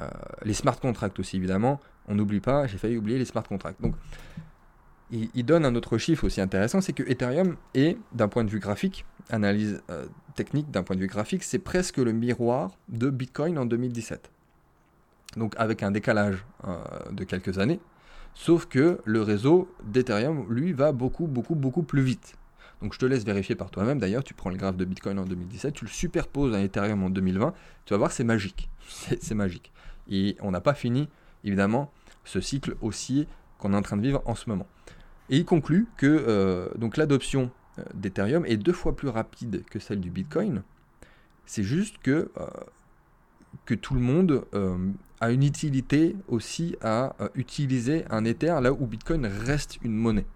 Euh, 0.00 0.08
les 0.44 0.54
smart 0.54 0.78
contracts 0.78 1.18
aussi, 1.18 1.36
évidemment. 1.36 1.80
On 2.08 2.14
n'oublie 2.14 2.40
pas, 2.40 2.66
j'ai 2.66 2.78
failli 2.78 2.96
oublier 2.96 3.18
les 3.18 3.24
smart 3.24 3.42
contracts. 3.42 3.80
Donc, 3.80 3.94
il, 5.10 5.44
donne 5.44 5.66
un 5.66 5.74
autre 5.74 5.98
chiffre 5.98 6.24
aussi 6.24 6.40
intéressant, 6.40 6.80
c'est 6.80 6.94
que 6.94 7.02
Ethereum 7.02 7.56
est, 7.74 7.98
d'un 8.12 8.28
point 8.28 8.44
de 8.44 8.50
vue 8.50 8.60
graphique, 8.60 9.04
analyse 9.28 9.82
euh, 9.90 10.06
technique 10.34 10.70
d'un 10.70 10.82
point 10.82 10.96
de 10.96 11.00
vue 11.02 11.06
graphique, 11.06 11.44
c'est 11.44 11.58
presque 11.58 11.98
le 11.98 12.12
miroir 12.12 12.70
de 12.88 13.10
Bitcoin 13.10 13.58
en 13.58 13.66
2017. 13.66 14.30
Donc 15.36 15.54
avec 15.58 15.82
un 15.82 15.90
décalage 15.90 16.44
euh, 16.66 16.76
de 17.10 17.24
quelques 17.24 17.58
années, 17.58 17.80
sauf 18.34 18.66
que 18.66 19.00
le 19.04 19.20
réseau 19.20 19.70
d'Ethereum, 19.84 20.46
lui, 20.48 20.72
va 20.72 20.92
beaucoup, 20.92 21.26
beaucoup, 21.26 21.54
beaucoup 21.54 21.82
plus 21.82 22.02
vite. 22.02 22.34
Donc 22.82 22.94
je 22.94 22.98
te 22.98 23.06
laisse 23.06 23.24
vérifier 23.24 23.54
par 23.54 23.70
toi-même. 23.70 23.98
D'ailleurs, 23.98 24.24
tu 24.24 24.34
prends 24.34 24.50
le 24.50 24.56
graphe 24.56 24.76
de 24.76 24.84
Bitcoin 24.84 25.18
en 25.18 25.24
2017, 25.24 25.72
tu 25.72 25.84
le 25.84 25.90
superposes 25.90 26.52
à 26.54 26.60
Ethereum 26.60 27.04
en 27.04 27.10
2020, 27.10 27.54
tu 27.84 27.94
vas 27.94 27.98
voir, 27.98 28.10
c'est 28.10 28.24
magique. 28.24 28.68
C'est 29.20 29.34
magique. 29.34 29.72
Et 30.10 30.36
on 30.40 30.50
n'a 30.50 30.60
pas 30.60 30.74
fini, 30.74 31.08
évidemment, 31.44 31.92
ce 32.24 32.40
cycle 32.40 32.76
haussier 32.80 33.28
qu'on 33.58 33.72
est 33.72 33.76
en 33.76 33.82
train 33.82 33.96
de 33.96 34.02
vivre 34.02 34.20
en 34.26 34.34
ce 34.34 34.50
moment. 34.50 34.66
Et 35.30 35.38
il 35.38 35.44
conclut 35.44 35.86
que 35.96 36.06
euh, 36.06 36.68
l'adoption 36.96 37.50
euh, 37.78 37.82
d'Ethereum 37.94 38.44
est 38.46 38.56
deux 38.56 38.72
fois 38.72 38.96
plus 38.96 39.08
rapide 39.08 39.64
que 39.70 39.78
celle 39.78 40.00
du 40.00 40.10
Bitcoin. 40.10 40.62
C'est 41.46 41.62
juste 41.62 41.98
que, 41.98 42.30
euh, 42.36 42.46
que 43.64 43.74
tout 43.74 43.94
le 43.94 44.00
monde 44.00 44.44
a 45.20 45.30
une 45.30 45.44
utilité 45.44 46.16
aussi 46.26 46.74
à 46.80 47.14
utiliser 47.36 48.04
un 48.10 48.24
Ether 48.24 48.58
là 48.60 48.72
où 48.72 48.86
Bitcoin 48.86 49.26
reste 49.26 49.78
une 49.82 49.94
monnaie. 49.94 50.26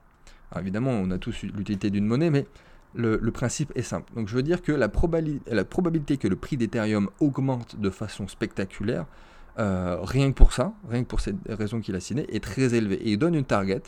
Évidemment, 0.59 0.91
on 0.91 1.11
a 1.11 1.19
tous 1.19 1.43
l'utilité 1.43 1.91
d'une 1.91 2.07
monnaie, 2.07 2.31
mais 2.31 2.47
le, 2.95 3.31
principe 3.31 3.73
est 3.75 3.83
simple. 3.83 4.13
Donc 4.15 4.29
je 4.29 4.35
veux 4.35 4.43
dire 4.43 4.63
que 4.63 4.73
la, 4.73 4.89
probabilité 4.89 6.17
que 6.17 6.29
le 6.29 6.37
prix 6.37 6.57
d'Ethereum 6.57 7.11
augmente 7.21 7.79
de 7.79 7.91
façon 7.91 8.27
spectaculaire 8.29 9.07
euh, 9.59 9.99
rien 10.03 10.31
que 10.31 10.37
pour 10.37 10.53
ça, 10.53 10.75
rien 10.91 11.03
que 11.03 11.09
pour 11.09 11.21
cette 11.21 11.37
raison 11.49 11.81
qu'il 11.81 11.95
a 11.97 12.01
signé, 12.01 12.35
est 12.35 12.43
très 12.43 12.75
élevé. 12.75 12.97
Et 12.97 13.13
il 13.13 13.19
donne 13.19 13.35
une 13.35 13.45
target 13.45 13.83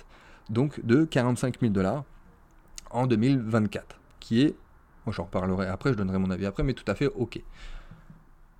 donc 0.48 0.84
de 0.84 1.04
45 1.04 1.60
000 1.60 1.72
dollars 1.72 2.04
en 2.90 3.06
2024, 3.06 4.00
qui 4.18 4.42
est, 4.42 4.56
moi 5.04 5.12
j'en 5.12 5.24
reparlerai 5.24 5.66
après, 5.66 5.92
je 5.92 5.98
donnerai 5.98 6.18
mon 6.18 6.30
avis 6.30 6.46
après, 6.46 6.62
mais 6.62 6.72
tout 6.72 6.90
à 6.90 6.94
fait 6.94 7.06
ok. 7.06 7.42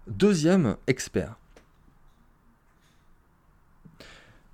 Deuxième 0.06 0.76
expert. 0.86 1.38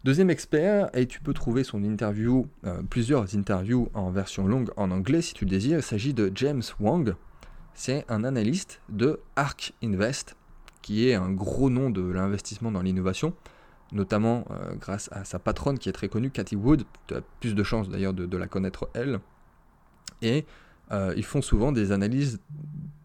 Deuxième 0.04 0.28
expert, 0.28 0.90
et 0.92 1.06
tu 1.06 1.22
peux 1.22 1.32
trouver 1.32 1.64
son 1.64 1.82
interview, 1.82 2.46
euh, 2.66 2.82
plusieurs 2.82 3.34
interviews 3.34 3.88
en 3.94 4.10
version 4.10 4.46
longue 4.46 4.70
en 4.76 4.90
anglais 4.90 5.22
si 5.22 5.32
tu 5.32 5.46
le 5.46 5.50
désires, 5.50 5.78
il 5.78 5.82
s'agit 5.82 6.12
de 6.12 6.30
James 6.34 6.62
Wang. 6.78 7.14
C'est 7.72 8.04
un 8.10 8.22
analyste 8.22 8.82
de 8.90 9.20
ARK 9.34 9.72
Invest, 9.82 10.36
qui 10.82 11.08
est 11.08 11.14
un 11.14 11.30
gros 11.30 11.70
nom 11.70 11.88
de 11.88 12.02
l'investissement 12.02 12.70
dans 12.70 12.82
l'innovation, 12.82 13.32
notamment 13.92 14.44
euh, 14.50 14.74
grâce 14.74 15.08
à 15.10 15.24
sa 15.24 15.38
patronne 15.38 15.78
qui 15.78 15.88
est 15.88 15.92
très 15.92 16.10
connue, 16.10 16.30
Cathy 16.30 16.54
Wood. 16.54 16.84
Tu 17.06 17.14
as 17.14 17.22
plus 17.40 17.54
de 17.54 17.62
chances 17.62 17.88
d'ailleurs 17.88 18.12
de, 18.12 18.36
la 18.36 18.46
connaître 18.46 18.90
elle. 18.92 19.20
Et 20.20 20.44
euh, 20.92 21.14
ils 21.16 21.24
font 21.24 21.40
souvent 21.40 21.72
des 21.72 21.92
analyses 21.92 22.40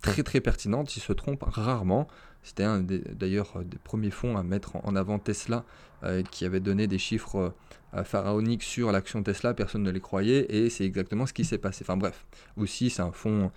très 0.01 0.23
très 0.23 0.41
pertinentes, 0.41 0.95
ils 0.95 1.01
se 1.01 1.13
trompent 1.13 1.43
rarement. 1.43 2.07
C'était 2.41 2.63
un 2.63 2.79
d'ailleurs 2.79 3.62
des, 3.65 3.77
premiers 3.77 4.12
fonds 4.12 4.38
à 4.38 4.43
mettre 4.43 4.77
en, 4.77 4.95
avant 4.95 5.19
Tesla, 5.19 5.65
euh, 6.03 6.23
qui 6.23 6.45
avait 6.45 6.62
donné 6.62 6.88
des 6.88 6.97
chiffres 6.97 7.53
pharaoniques 8.03 8.63
sur 8.63 8.91
l'action 8.91 9.23
Tesla, 9.23 9.53
personne 9.53 9.83
ne 9.83 9.89
les 9.91 9.99
croyait, 9.99 10.45
et 10.49 10.69
c'est 10.69 10.85
exactement 10.85 11.25
ce 11.25 11.33
qui 11.33 11.43
s'est 11.43 11.57
passé. 11.57 11.83
Enfin 11.83 11.97
bref, 11.97 12.25
aussi 12.55 12.89
c'est 12.89 13.01
un 13.01 13.12
fonds 13.12 13.51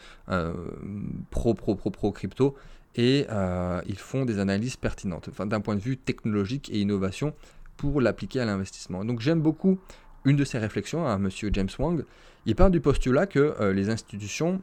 pro 1.30 1.54
pro 1.54 1.74
pro 1.74 1.90
pro 1.90 2.12
crypto, 2.12 2.56
et 2.94 3.26
euh, 3.30 3.80
ils 3.86 3.98
font 3.98 4.24
des 4.24 4.38
analyses 4.38 4.76
pertinentes, 4.76 5.28
enfin, 5.30 5.46
d'un 5.46 5.60
point 5.60 5.74
de 5.74 5.80
vue 5.80 5.96
technologique 5.96 6.70
et 6.70 6.80
innovation 6.80 7.34
pour 7.76 8.00
l'appliquer 8.00 8.40
à 8.40 8.44
l'investissement. 8.44 9.04
Donc 9.04 9.20
j'aime 9.20 9.40
beaucoup 9.40 9.78
une 10.24 10.36
de 10.36 10.44
ces 10.44 10.58
réflexions 10.58 11.06
à 11.06 11.14
M. 11.14 11.28
James 11.52 11.68
Wang. 11.78 12.04
Il 12.46 12.54
parle 12.54 12.70
du 12.70 12.80
postulat 12.80 13.26
que 13.26 13.54
euh, 13.60 13.72
les 13.72 13.88
institutions 13.88 14.62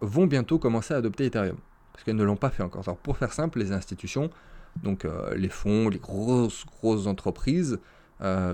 vont 0.00 0.26
bientôt 0.26 0.58
commencer 0.58 0.94
à 0.94 0.98
adopter 0.98 1.26
Ethereum, 1.26 1.56
parce 1.92 2.04
qu'elles 2.04 2.16
ne 2.16 2.24
l'ont 2.24 2.36
pas 2.36 2.50
fait 2.50 2.62
encore. 2.62 2.82
Alors 2.86 2.98
pour 2.98 3.16
faire 3.16 3.32
simple, 3.32 3.58
les 3.58 3.72
institutions, 3.72 4.30
donc 4.82 5.04
euh, 5.04 5.34
les 5.34 5.48
fonds, 5.48 5.88
les 5.88 5.98
grosses 5.98 6.64
grosses 6.66 7.06
entreprises, 7.06 7.78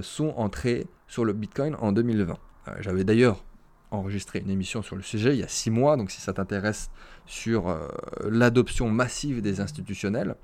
sont 0.01 0.33
entrées 0.37 0.87
sur 1.09 1.25
le 1.25 1.33
Bitcoin 1.33 1.75
en 1.81 1.91
2020. 1.91 2.39
J'avais 2.79 3.03
d'ailleurs 3.03 3.43
enregistré 3.91 4.41
une 4.41 4.51
émission 4.51 4.83
sur 4.83 4.97
le 4.97 5.03
sujet 5.03 5.35
il 5.35 5.41
y 5.41 5.43
a 5.43 5.49
six 5.49 5.71
mois, 5.71 5.97
donc 5.97 6.11
si 6.11 6.21
ça 6.21 6.33
t'intéresse 6.33 6.91
sur 7.27 7.69
euh, 7.69 7.89
l'adoption 8.29 8.89
massive 8.91 9.43
des 9.43 9.61
institutionnels. 9.61 10.37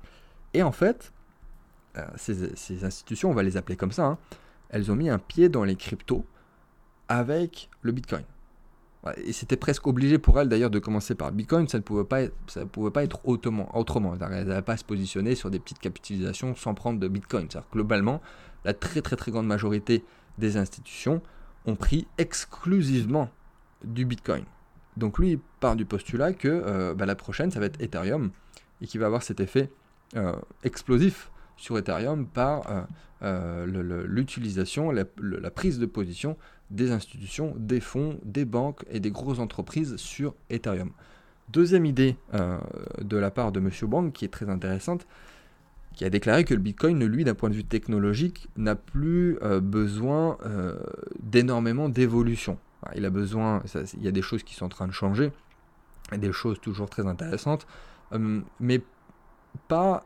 Et 0.53 0.63
en 0.63 0.71
fait, 0.71 1.11
euh, 1.97 2.05
ces, 2.15 2.83
institutions, 2.83 3.29
on 3.29 3.33
va 3.33 3.43
les 3.43 3.57
appeler 3.57 3.75
comme 3.75 3.91
ça, 3.91 4.05
hein, 4.05 4.17
elles 4.69 4.91
ont 4.91 4.95
mis 4.95 5.09
un 5.09 5.19
pied 5.19 5.49
dans 5.49 5.63
les 5.63 5.75
cryptos 5.75 6.25
avec 7.07 7.69
le 7.81 7.91
Bitcoin. 7.91 8.23
Et 9.17 9.33
c'était 9.33 9.57
presque 9.57 9.85
obligé 9.85 10.17
pour 10.17 10.39
elles 10.39 10.47
d'ailleurs 10.47 10.69
de 10.69 10.79
commencer 10.79 11.13
par 11.13 11.31
Bitcoin, 11.31 11.67
ça 11.67 11.77
ne 11.77 11.83
pouvait 11.83 12.05
pas 12.05 12.21
être, 12.21 12.65
pouvait 12.71 12.91
pas 12.91 13.03
être 13.03 13.19
autrement. 13.27 13.75
autrement. 13.77 14.15
Elles 14.15 14.47
n'avaient 14.47 14.61
pas 14.61 14.77
se 14.77 14.85
positionner 14.85 15.35
sur 15.35 15.51
des 15.51 15.59
petites 15.59 15.79
capitalisations 15.79 16.55
sans 16.55 16.73
prendre 16.73 16.99
de 16.99 17.07
Bitcoin. 17.07 17.47
globalement, 17.71 18.21
la 18.63 18.73
très 18.73 19.01
très 19.01 19.15
très 19.15 19.31
grande 19.31 19.47
majorité 19.47 20.05
des 20.37 20.57
institutions 20.57 21.21
ont 21.65 21.75
pris 21.75 22.07
exclusivement 22.17 23.29
du 23.83 24.05
Bitcoin. 24.05 24.45
Donc 24.95 25.19
lui, 25.19 25.31
il 25.31 25.39
part 25.59 25.75
du 25.75 25.85
postulat 25.85 26.33
que 26.33 26.47
euh, 26.47 26.93
bah, 26.93 27.05
la 27.05 27.15
prochaine, 27.15 27.51
ça 27.51 27.59
va 27.59 27.65
être 27.65 27.81
Ethereum, 27.81 28.31
et 28.81 28.87
qui 28.87 28.97
va 28.97 29.07
avoir 29.07 29.23
cet 29.23 29.39
effet 29.39 29.69
euh, 30.15 30.35
explosif 30.63 31.31
sur 31.57 31.77
Ethereum 31.77 32.27
par 32.27 32.87
euh, 33.21 34.05
l'utilisation, 34.05 34.91
la, 34.91 35.05
prise 35.51 35.79
de 35.79 35.85
position 35.85 36.37
des 36.69 36.91
institutions, 36.91 37.53
des 37.57 37.79
fonds, 37.79 38.19
des 38.23 38.45
banques 38.45 38.83
et 38.89 38.99
des 38.99 39.11
grosses 39.11 39.39
entreprises 39.39 39.95
sur 39.97 40.35
Ethereum. 40.49 40.91
Deuxième 41.49 41.85
idée 41.85 42.15
de 43.01 43.17
la 43.17 43.29
part 43.29 43.51
de 43.51 43.59
M. 43.59 43.69
Wang 43.83 44.11
qui 44.11 44.25
est 44.25 44.29
très 44.29 44.49
intéressante, 44.49 45.05
qui 45.93 46.05
a 46.05 46.09
déclaré 46.09 46.45
que 46.45 46.53
le 46.53 46.59
Bitcoin, 46.59 47.05
lui, 47.05 47.23
d'un 47.23 47.35
point 47.35 47.49
de 47.49 47.55
vue 47.55 47.65
technologique, 47.65 48.47
n'a 48.57 48.75
plus 48.75 49.37
besoin 49.61 50.37
d'énormément 51.21 51.89
d'évolution. 51.89 52.57
Il 52.95 53.05
a 53.05 53.09
besoin, 53.09 53.61
il 53.93 54.03
y 54.03 54.07
a 54.07 54.11
des 54.11 54.21
choses 54.21 54.43
qui 54.43 54.55
sont 54.55 54.65
en 54.65 54.69
train 54.69 54.87
de 54.87 54.93
changer, 54.93 55.31
des 56.17 56.31
choses 56.31 56.59
toujours 56.59 56.89
très 56.89 57.05
intéressantes, 57.05 57.67
mais 58.59 58.81
pas 59.67 60.05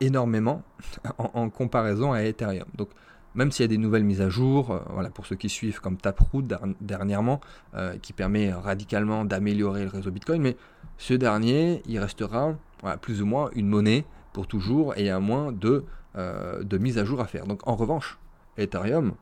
énormément 0.00 0.62
en, 1.18 1.50
comparaison 1.50 2.12
à 2.12 2.22
Ethereum. 2.22 2.66
Donc, 2.74 2.88
même 3.34 3.52
s'il 3.52 3.64
y 3.64 3.66
a 3.66 3.68
des 3.68 3.78
nouvelles 3.78 4.04
mises 4.04 4.22
à 4.22 4.30
jour, 4.30 4.70
euh, 4.70 5.08
pour 5.10 5.26
ceux 5.26 5.36
qui 5.36 5.48
suivent 5.48 5.80
comme 5.80 5.98
Taproot 5.98 6.42
dernièrement, 6.80 7.40
euh, 7.74 7.96
qui 7.98 8.12
permet 8.12 8.52
radicalement 8.52 9.24
d'améliorer 9.24 9.84
le 9.84 9.90
réseau 9.90 10.10
Bitcoin, 10.10 10.40
mais 10.40 10.56
ce 10.96 11.14
dernier, 11.14 11.82
il 11.86 11.98
restera 11.98 12.56
plus 13.02 13.22
ou 13.22 13.26
moins 13.26 13.50
une 13.54 13.68
monnaie 13.68 14.04
pour 14.32 14.46
toujours 14.46 14.96
et 14.96 15.10
à 15.10 15.20
moins 15.20 15.52
de, 15.52 15.84
euh, 16.16 16.62
de 16.62 16.78
mises 16.78 16.98
à 16.98 17.04
jour 17.04 17.20
à 17.20 17.26
faire. 17.26 17.46
Donc 17.46 17.66
en 17.66 17.74
revanche, 17.74 18.18
Ethereum, 18.56 19.14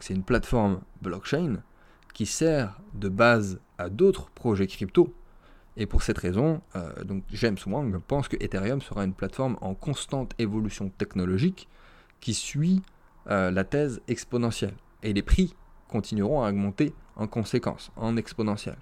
c'est 0.00 0.14
une 0.14 0.22
plateforme 0.22 0.80
blockchain 1.00 1.62
qui 2.14 2.26
sert 2.26 2.80
de 2.94 3.08
base 3.08 3.60
à 3.78 3.88
d'autres 3.88 4.30
projets 4.30 4.66
crypto 4.66 5.14
et 5.76 5.86
pour 5.86 6.02
cette 6.02 6.18
raison, 6.18 6.60
euh, 6.76 6.92
James 7.32 7.56
Wang 7.66 7.98
pense 8.06 8.28
que 8.28 8.36
Ethereum 8.40 8.82
sera 8.82 9.04
une 9.04 9.14
plateforme 9.14 9.56
en 9.60 9.74
constante 9.74 10.34
évolution 10.38 10.90
technologique 10.90 11.68
qui 12.20 12.34
suit 12.34 12.82
euh, 13.30 13.50
la 13.50 13.64
thèse 13.64 14.00
exponentielle. 14.06 14.74
Et 15.02 15.12
les 15.12 15.22
prix 15.22 15.54
continueront 15.88 16.42
à 16.42 16.50
augmenter 16.50 16.92
en 17.16 17.26
conséquence, 17.26 17.90
en 17.96 18.16
exponentielle. 18.16 18.78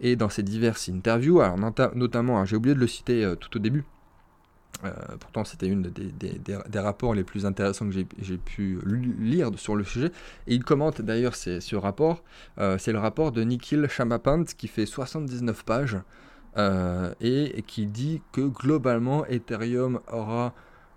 Et 0.00 0.16
dans 0.16 0.28
ces 0.28 0.42
diverses 0.42 0.88
interviews, 0.88 1.40
notamment, 1.94 2.44
j'ai 2.44 2.56
oublié 2.56 2.74
de 2.74 2.80
le 2.80 2.86
citer 2.86 3.24
euh, 3.24 3.34
tout 3.34 3.56
au 3.56 3.60
début, 3.60 3.84
euh, 4.84 4.90
pourtant, 5.20 5.44
c'était 5.44 5.68
une 5.68 5.82
des, 5.82 6.80
rapports 6.80 7.14
les 7.14 7.24
plus 7.24 7.46
intéressants 7.46 7.88
que 7.88 7.92
j'ai 7.92 8.38
pu 8.38 8.80
lire 9.18 9.50
sur 9.56 9.76
le 9.76 9.84
sujet. 9.84 10.10
Et 10.46 10.54
il 10.54 10.64
commente 10.64 11.00
d'ailleurs 11.00 11.36
ce 11.36 11.76
rapport. 11.76 12.22
Euh, 12.58 12.78
c'est 12.78 12.92
le 12.92 12.98
rapport 12.98 13.32
de 13.32 13.42
Nikhil 13.42 13.86
Shamapant 13.88 14.44
qui 14.44 14.68
fait 14.68 14.86
79 14.86 15.64
pages 15.64 15.98
euh, 16.56 17.14
et, 17.20 17.62
qui 17.66 17.86
dit 17.86 18.22
que 18.32 18.40
globalement, 18.40 19.24
Ethereum 19.26 20.00
aura 20.10 20.52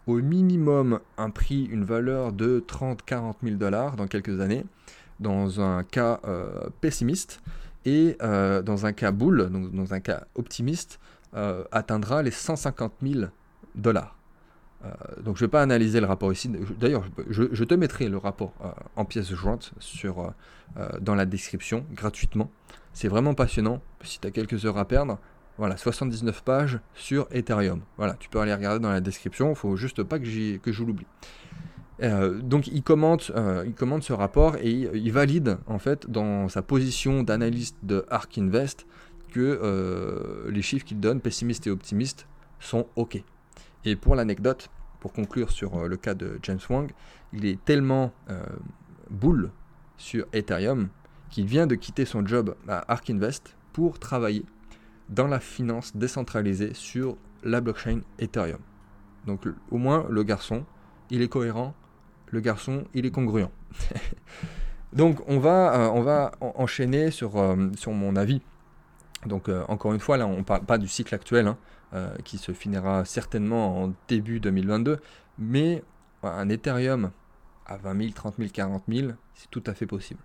au 0.07 0.15
minimum 0.15 0.99
un 1.17 1.29
prix, 1.29 1.65
une 1.65 1.83
valeur 1.83 2.31
de 2.31 2.63
30-40 2.67 3.35
000 3.43 3.55
dollars 3.55 3.95
dans 3.95 4.07
quelques 4.07 4.39
années, 4.39 4.63
dans 5.19 5.61
un 5.61 5.83
cas 5.83 6.19
pessimiste, 6.79 7.41
et 7.85 8.15
dans 8.19 8.85
un 8.85 8.93
cas 8.93 9.11
bull, 9.11 9.49
donc 9.49 9.73
dans 9.73 9.95
un 9.95 9.99
cas 9.99 10.25
optimiste, 10.35 10.99
atteindra 11.33 12.21
les 12.21 12.29
150 12.29 12.93
000 13.01 13.13
dollars. 13.15 13.31
Euh, 14.85 15.21
donc 15.21 15.37
je 15.37 15.43
ne 15.43 15.47
vais 15.47 15.51
pas 15.51 15.61
analyser 15.61 15.99
le 15.99 16.05
rapport 16.05 16.31
ici. 16.31 16.49
D'ailleurs, 16.79 17.03
je, 17.29 17.63
te 17.63 17.73
mettrai 17.73 18.07
le 18.07 18.17
rapport 18.17 18.53
euh, 18.63 18.69
en 18.95 19.05
pièce 19.05 19.33
jointe 19.33 19.71
sur, 19.79 20.33
euh, 20.77 20.89
dans 20.99 21.15
la 21.15 21.25
description 21.25 21.85
gratuitement. 21.93 22.51
C'est 22.93 23.07
vraiment 23.07 23.33
passionnant. 23.33 23.81
Si 24.03 24.19
tu 24.19 24.27
as 24.27 24.31
quelques 24.31 24.65
heures 24.65 24.77
à 24.77 24.85
perdre, 24.85 25.19
voilà, 25.57 25.77
79 25.77 26.43
pages 26.43 26.79
sur 26.93 27.27
Ethereum. 27.31 27.81
Voilà, 27.97 28.15
tu 28.19 28.29
peux 28.29 28.39
aller 28.39 28.53
regarder 28.53 28.79
dans 28.79 28.91
la 28.91 29.01
description. 29.01 29.51
Il 29.51 29.55
faut 29.55 29.75
juste 29.75 30.03
pas 30.03 30.19
que, 30.19 30.57
que 30.57 30.71
je 30.71 30.83
l'oublie. 30.83 31.07
donc 32.41 32.67
il 32.67 32.83
commente, 32.83 33.31
il 33.65 33.73
commente 33.73 34.03
ce 34.03 34.11
rapport 34.11 34.57
et 34.57 34.69
il, 34.69 35.11
valide 35.13 35.57
en 35.67 35.79
fait 35.79 36.09
dans 36.09 36.49
sa 36.49 36.61
position 36.61 37.23
d'analyste 37.23 37.77
de 37.83 38.05
Ark 38.09 38.37
Invest 38.37 38.85
que 39.31 40.45
les 40.49 40.61
chiffres 40.61 40.85
qu'il 40.85 40.99
donne, 40.99 41.21
pessimistes 41.21 41.67
et 41.67 41.71
optimistes, 41.71 42.27
sont 42.59 42.87
OK. 42.97 43.23
Et 43.85 43.95
pour 43.95 44.15
l'anecdote, 44.15 44.69
pour 44.99 45.13
conclure 45.13 45.51
sur 45.51 45.75
euh, 45.77 45.87
le 45.87 45.95
cas 45.95 46.15
de 46.15 46.39
James 46.41 46.59
Wang, 46.69 46.91
il 47.31 47.45
est 47.45 47.63
tellement 47.63 48.11
euh, 48.29 48.43
boule 49.11 49.51
sur 49.97 50.25
Ethereum 50.33 50.89
qu'il 51.29 51.45
vient 51.45 51.67
de 51.67 51.75
quitter 51.75 52.05
son 52.05 52.25
job 52.25 52.55
à 52.67 52.91
Ark 52.91 53.09
Invest 53.09 53.55
pour 53.73 53.99
travailler 53.99 54.43
dans 55.09 55.27
la 55.27 55.39
finance 55.39 55.95
décentralisée 55.95 56.73
sur 56.73 57.17
la 57.43 57.61
blockchain 57.61 58.01
Ethereum. 58.17 58.59
Donc 59.27 59.47
au 59.69 59.77
moins 59.77 60.07
le 60.09 60.23
garçon, 60.23 60.65
il 61.11 61.21
est 61.21 61.27
cohérent, 61.27 61.75
le 62.31 62.39
garçon, 62.39 62.85
il 62.95 63.05
est 63.05 63.11
congruent. 63.11 63.51
Donc 64.93 65.19
on 65.27 65.39
va, 65.39 65.75
euh, 65.75 65.89
on 65.89 66.01
va 66.01 66.31
enchaîner 66.39 67.11
sur, 67.11 67.33
sur 67.75 67.91
mon 67.91 68.15
avis. 68.15 68.41
Donc 69.25 69.49
encore 69.67 69.93
une 69.93 69.99
fois, 69.99 70.17
là 70.17 70.27
on 70.27 70.37
ne 70.37 70.43
parle 70.43 70.65
pas 70.65 70.77
du 70.77 70.87
cycle 70.87 71.15
actuel, 71.15 71.47
hein. 71.47 71.57
Euh, 71.95 72.13
qui 72.25 72.37
se 72.37 72.51
finira 72.51 73.05
certainement 73.05 73.83
en 73.83 73.93
début 74.09 74.41
2022. 74.41 74.99
Mais 75.37 75.81
un 76.23 76.49
Ethereum 76.49 77.11
à 77.65 77.77
20 77.77 77.97
000, 77.97 78.11
30 78.13 78.35
000, 78.37 78.49
40 78.51 78.83
000, 78.89 79.11
c'est 79.33 79.49
tout 79.49 79.63
à 79.65 79.73
fait 79.73 79.85
possible. 79.85 80.19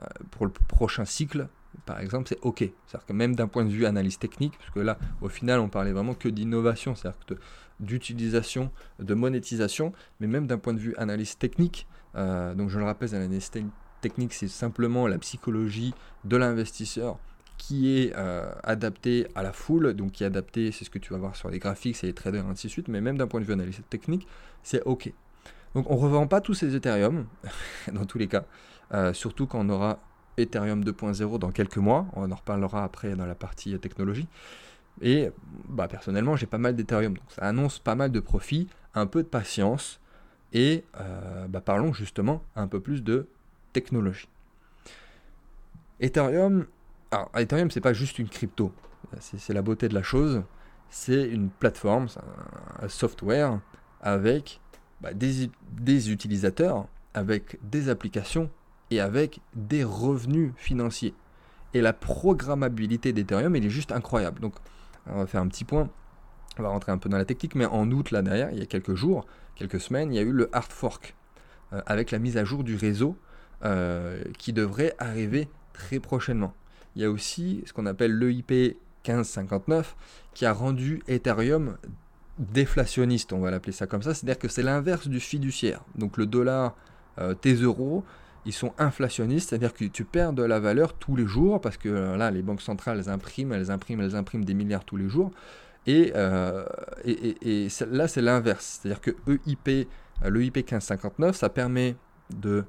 Euh, 0.00 0.06
pour 0.30 0.46
le 0.46 0.52
prochain 0.52 1.04
cycle, 1.04 1.48
par 1.84 2.00
exemple, 2.00 2.28
c'est 2.28 2.38
OK. 2.40 2.60
C'est-à-dire 2.60 3.04
que 3.04 3.12
même 3.12 3.34
d'un 3.36 3.46
point 3.46 3.64
de 3.64 3.68
vue 3.68 3.84
analyse 3.84 4.18
technique, 4.18 4.56
parce 4.56 4.70
que 4.70 4.80
là, 4.80 4.96
au 5.20 5.28
final, 5.28 5.60
on 5.60 5.68
parlait 5.68 5.92
vraiment 5.92 6.14
que 6.14 6.28
d'innovation, 6.28 6.94
c'est-à-dire 6.94 7.38
d'utilisation, 7.80 8.70
de 9.00 9.12
monétisation, 9.12 9.92
mais 10.20 10.28
même 10.28 10.46
d'un 10.46 10.58
point 10.58 10.72
de 10.72 10.78
vue 10.78 10.94
analyse 10.96 11.36
technique, 11.36 11.86
euh, 12.14 12.54
donc 12.54 12.70
je 12.70 12.78
le 12.78 12.86
rappelle, 12.86 13.10
l'analyse 13.10 13.50
technique, 14.00 14.32
c'est 14.32 14.48
simplement 14.48 15.08
la 15.08 15.18
psychologie 15.18 15.92
de 16.24 16.38
l'investisseur 16.38 17.18
qui 17.66 17.98
est 17.98 18.12
euh, 18.14 18.52
adapté 18.62 19.26
à 19.34 19.42
la 19.42 19.52
foule, 19.52 19.94
donc 19.94 20.12
qui 20.12 20.22
est 20.22 20.26
adapté, 20.26 20.70
c'est 20.70 20.84
ce 20.84 20.90
que 20.90 20.98
tu 20.98 21.14
vas 21.14 21.18
voir 21.18 21.34
sur 21.34 21.48
les 21.48 21.58
graphiques, 21.58 21.96
c'est 21.96 22.06
les 22.06 22.12
traders, 22.12 22.46
ainsi 22.46 22.66
de 22.66 22.72
suite, 22.72 22.88
mais 22.88 23.00
même 23.00 23.16
d'un 23.16 23.26
point 23.26 23.40
de 23.40 23.46
vue 23.46 23.54
analyse 23.54 23.80
technique, 23.88 24.26
c'est 24.62 24.82
OK. 24.82 25.10
Donc 25.74 25.90
on 25.90 25.94
ne 25.94 26.00
revend 26.00 26.26
pas 26.26 26.42
tous 26.42 26.52
ces 26.52 26.76
Ethereum, 26.76 27.26
dans 27.92 28.04
tous 28.04 28.18
les 28.18 28.28
cas, 28.28 28.44
euh, 28.92 29.14
surtout 29.14 29.46
quand 29.46 29.60
on 29.60 29.70
aura 29.70 29.98
Ethereum 30.36 30.84
2.0 30.84 31.38
dans 31.38 31.52
quelques 31.52 31.78
mois, 31.78 32.06
on 32.12 32.30
en 32.30 32.34
reparlera 32.34 32.84
après 32.84 33.16
dans 33.16 33.24
la 33.24 33.34
partie 33.34 33.78
technologie. 33.78 34.28
Et 35.00 35.30
bah, 35.66 35.88
personnellement, 35.88 36.36
j'ai 36.36 36.46
pas 36.46 36.58
mal 36.58 36.76
d'Ethereum, 36.76 37.14
donc 37.14 37.30
ça 37.30 37.42
annonce 37.42 37.78
pas 37.78 37.94
mal 37.94 38.12
de 38.12 38.20
profits, 38.20 38.68
un 38.94 39.06
peu 39.06 39.22
de 39.22 39.28
patience, 39.28 40.00
et 40.52 40.84
euh, 41.00 41.48
bah, 41.48 41.62
parlons 41.62 41.94
justement 41.94 42.42
un 42.56 42.68
peu 42.68 42.80
plus 42.80 43.02
de 43.02 43.26
technologie. 43.72 44.28
Ethereum, 46.00 46.66
alors, 47.14 47.30
Ethereum, 47.36 47.70
c'est 47.70 47.80
pas 47.80 47.92
juste 47.92 48.18
une 48.18 48.28
crypto. 48.28 48.72
C'est 49.20 49.52
la 49.52 49.62
beauté 49.62 49.88
de 49.88 49.94
la 49.94 50.02
chose. 50.02 50.42
C'est 50.90 51.28
une 51.28 51.48
plateforme, 51.48 52.08
un, 52.82 52.88
software 52.88 53.60
avec 54.00 54.60
bah, 55.00 55.14
des, 55.14 56.10
utilisateurs, 56.10 56.88
avec 57.14 57.58
des 57.62 57.88
applications 57.88 58.50
et 58.90 59.00
avec 59.00 59.40
des 59.54 59.84
revenus 59.84 60.52
financiers. 60.56 61.14
Et 61.72 61.80
la 61.80 61.92
programmabilité 61.92 63.12
d'Ethereum, 63.12 63.54
elle 63.54 63.64
est 63.64 63.70
juste 63.70 63.92
incroyable. 63.92 64.40
Donc, 64.40 64.54
on 65.06 65.18
va 65.18 65.26
faire 65.26 65.40
un 65.40 65.48
petit 65.48 65.64
point. 65.64 65.88
On 66.58 66.62
va 66.64 66.70
rentrer 66.70 66.90
un 66.90 66.98
peu 66.98 67.08
dans 67.08 67.18
la 67.18 67.24
technique, 67.24 67.54
mais 67.54 67.66
en 67.66 67.88
août, 67.92 68.10
là 68.10 68.22
derrière, 68.22 68.50
il 68.50 68.58
y 68.58 68.62
a 68.62 68.66
quelques 68.66 68.94
jours, 68.94 69.24
quelques 69.54 69.80
semaines, 69.80 70.12
il 70.12 70.16
y 70.16 70.20
a 70.20 70.22
eu 70.22 70.32
le 70.32 70.48
hard 70.52 70.72
fork 70.72 71.14
euh, 71.72 71.80
avec 71.86 72.10
la 72.10 72.18
mise 72.18 72.36
à 72.36 72.44
jour 72.44 72.64
du 72.64 72.74
réseau 72.74 73.16
euh, 73.64 74.20
qui 74.36 74.52
devrait 74.52 74.94
arriver 74.98 75.48
très 75.72 76.00
prochainement 76.00 76.54
il 76.96 77.02
y 77.02 77.04
a 77.04 77.10
aussi 77.10 77.62
ce 77.66 77.72
qu'on 77.72 77.86
appelle 77.86 78.18
l'EIP 78.18 78.76
1559 79.06 79.96
qui 80.32 80.46
a 80.46 80.52
rendu 80.52 81.02
Ethereum 81.08 81.76
déflationniste, 82.38 83.32
on 83.32 83.40
va 83.40 83.50
l'appeler 83.50 83.72
ça 83.72 83.86
comme 83.86 84.02
ça, 84.02 84.14
c'est-à-dire 84.14 84.38
que 84.38 84.48
c'est 84.48 84.62
l'inverse 84.62 85.08
du 85.08 85.20
fiduciaire. 85.20 85.82
Donc 85.94 86.16
le 86.16 86.26
dollar, 86.26 86.74
euh, 87.18 87.34
tes 87.34 87.54
euros, 87.54 88.04
ils 88.44 88.52
sont 88.52 88.72
inflationnistes, 88.78 89.50
c'est-à-dire 89.50 89.72
que 89.72 89.84
tu 89.84 90.04
perds 90.04 90.32
de 90.32 90.42
la 90.42 90.60
valeur 90.60 90.94
tous 90.94 91.16
les 91.16 91.26
jours, 91.26 91.60
parce 91.60 91.76
que 91.76 91.88
euh, 91.88 92.16
là, 92.16 92.30
les 92.30 92.42
banques 92.42 92.60
centrales, 92.60 92.98
elles 92.98 93.08
impriment, 93.08 93.52
elles 93.52 93.70
impriment, 93.70 94.00
elles 94.00 94.16
impriment 94.16 94.44
des 94.44 94.54
milliards 94.54 94.84
tous 94.84 94.96
les 94.96 95.08
jours. 95.08 95.30
Et, 95.86 96.12
euh, 96.16 96.64
là, 97.90 98.08
c'est 98.08 98.22
l'inverse, 98.22 98.80
c'est-à-dire 98.82 99.00
que 99.00 99.10
EIP, 99.28 99.88
l'EIP 100.24 100.56
1559, 100.56 101.36
ça 101.36 101.48
permet 101.48 101.96
de 102.34 102.64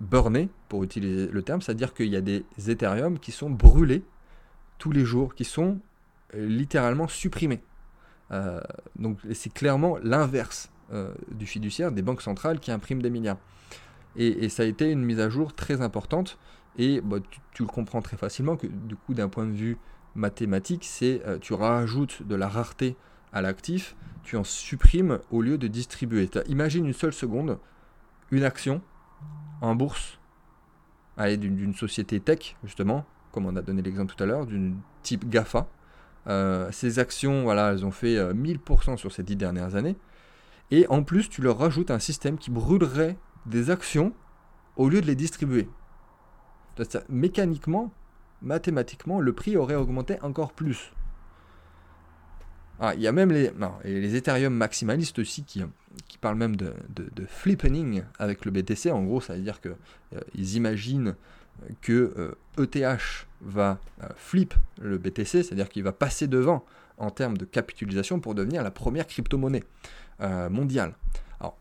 burner, 0.00 0.48
pour 0.68 0.84
utiliser 0.84 1.28
le 1.28 1.42
terme, 1.42 1.60
c'est-à-dire 1.62 1.94
qu'il 1.94 2.08
y 2.08 2.16
a 2.16 2.20
des 2.20 2.44
Ethereum 2.66 3.18
qui 3.18 3.32
sont 3.32 3.50
brûlés 3.50 4.02
tous 4.78 4.92
les 4.92 5.04
jours, 5.04 5.34
qui 5.34 5.44
sont 5.44 5.80
euh, 6.34 6.46
littéralement 6.46 7.08
supprimés. 7.08 7.62
Euh, 8.30 8.60
donc 8.98 9.18
c'est 9.32 9.52
clairement 9.52 9.96
l'inverse 10.02 10.70
euh, 10.92 11.14
du 11.30 11.46
fiduciaire 11.46 11.92
des 11.92 12.02
banques 12.02 12.22
centrales 12.22 12.60
qui 12.60 12.70
impriment 12.70 13.02
des 13.02 13.10
milliards. 13.10 13.38
Et, 14.16 14.48
ça 14.48 14.64
a 14.64 14.66
été 14.66 14.90
une 14.90 15.04
mise 15.04 15.20
à 15.20 15.28
jour 15.28 15.54
très 15.54 15.80
importante. 15.80 16.38
Et 16.76 17.00
bah, 17.00 17.18
tu, 17.52 17.62
le 17.62 17.68
comprends 17.68 18.02
très 18.02 18.16
facilement 18.16 18.56
que 18.56 18.66
du 18.66 18.96
coup 18.96 19.14
d'un 19.14 19.28
point 19.28 19.46
de 19.46 19.52
vue 19.52 19.76
mathématique, 20.16 20.84
c'est 20.84 21.22
tu 21.40 21.52
rajoutes 21.52 22.26
de 22.26 22.34
la 22.34 22.48
rareté 22.48 22.96
à 23.32 23.42
l'actif, 23.42 23.94
tu 24.24 24.36
en 24.36 24.42
supprimes 24.42 25.20
au 25.30 25.40
lieu 25.40 25.56
de 25.56 25.68
distribuer. 25.68 26.28
Imagine 26.48 26.86
une 26.86 26.92
seule 26.94 27.12
seconde, 27.12 27.58
une 28.32 28.42
action, 28.42 28.82
en 29.60 29.74
bourse, 29.74 30.18
d'une 31.18 31.74
société 31.74 32.20
tech, 32.20 32.56
justement, 32.64 33.04
comme 33.32 33.46
on 33.46 33.56
a 33.56 33.62
donné 33.62 33.82
l'exemple 33.82 34.14
tout 34.14 34.22
à 34.22 34.26
l'heure, 34.26 34.46
d'une 34.46 34.76
type 35.02 35.28
GAFA, 35.28 35.66
ces 36.70 36.98
actions, 36.98 37.42
voilà, 37.42 37.72
elles 37.72 37.84
ont 37.84 37.90
fait 37.90 38.16
1000% 38.16 38.96
sur 38.96 39.12
ces 39.12 39.22
10 39.22 39.36
dernières 39.36 39.74
années. 39.74 39.96
Et 40.70 40.86
en 40.88 41.02
plus, 41.02 41.28
tu 41.28 41.42
leur 41.42 41.58
rajoutes 41.58 41.90
un 41.90 41.98
système 41.98 42.38
qui 42.38 42.50
brûlerait 42.50 43.16
des 43.46 43.70
actions 43.70 44.12
au 44.76 44.88
lieu 44.88 45.00
de 45.00 45.06
les 45.06 45.14
distribuer. 45.14 45.68
Mécaniquement, 47.08 47.92
mathématiquement, 48.42 49.20
le 49.20 49.32
prix 49.32 49.56
aurait 49.56 49.74
augmenté 49.74 50.20
encore 50.22 50.52
plus. 50.52 50.92
Ah, 52.80 52.94
il 52.94 53.00
y 53.00 53.08
a 53.08 53.12
même 53.12 53.32
les, 53.32 53.50
les 53.84 54.14
Ethereum 54.14 54.54
maximalistes 54.54 55.18
aussi 55.18 55.42
qui, 55.42 55.64
qui 56.06 56.18
parlent 56.18 56.36
même 56.36 56.56
de, 56.56 56.74
de, 56.90 57.26
flippening 57.26 58.02
avec 58.18 58.44
le 58.44 58.50
BTC. 58.50 58.90
En 58.90 59.02
gros, 59.04 59.20
ça 59.20 59.34
veut 59.34 59.40
dire 59.40 59.60
qu'ils 59.60 59.72
euh, 60.14 60.54
imaginent 60.54 61.14
que 61.80 62.36
ETH 62.58 62.76
euh, 62.76 62.94
e 62.94 62.98
va 63.40 63.78
euh, 64.02 64.08
flip 64.16 64.54
le 64.80 64.98
BTC, 64.98 65.42
c'est-à-dire 65.42 65.68
qu'il 65.68 65.82
va 65.82 65.92
passer 65.92 66.26
devant 66.26 66.64
en 66.98 67.10
termes 67.10 67.36
de 67.36 67.44
capitalisation 67.44 68.20
pour 68.20 68.34
devenir 68.34 68.62
la 68.62 68.70
première 68.70 69.06
crypto-monnaie 69.06 69.62
mondiale. 70.50 70.94
Alors, 71.38 71.56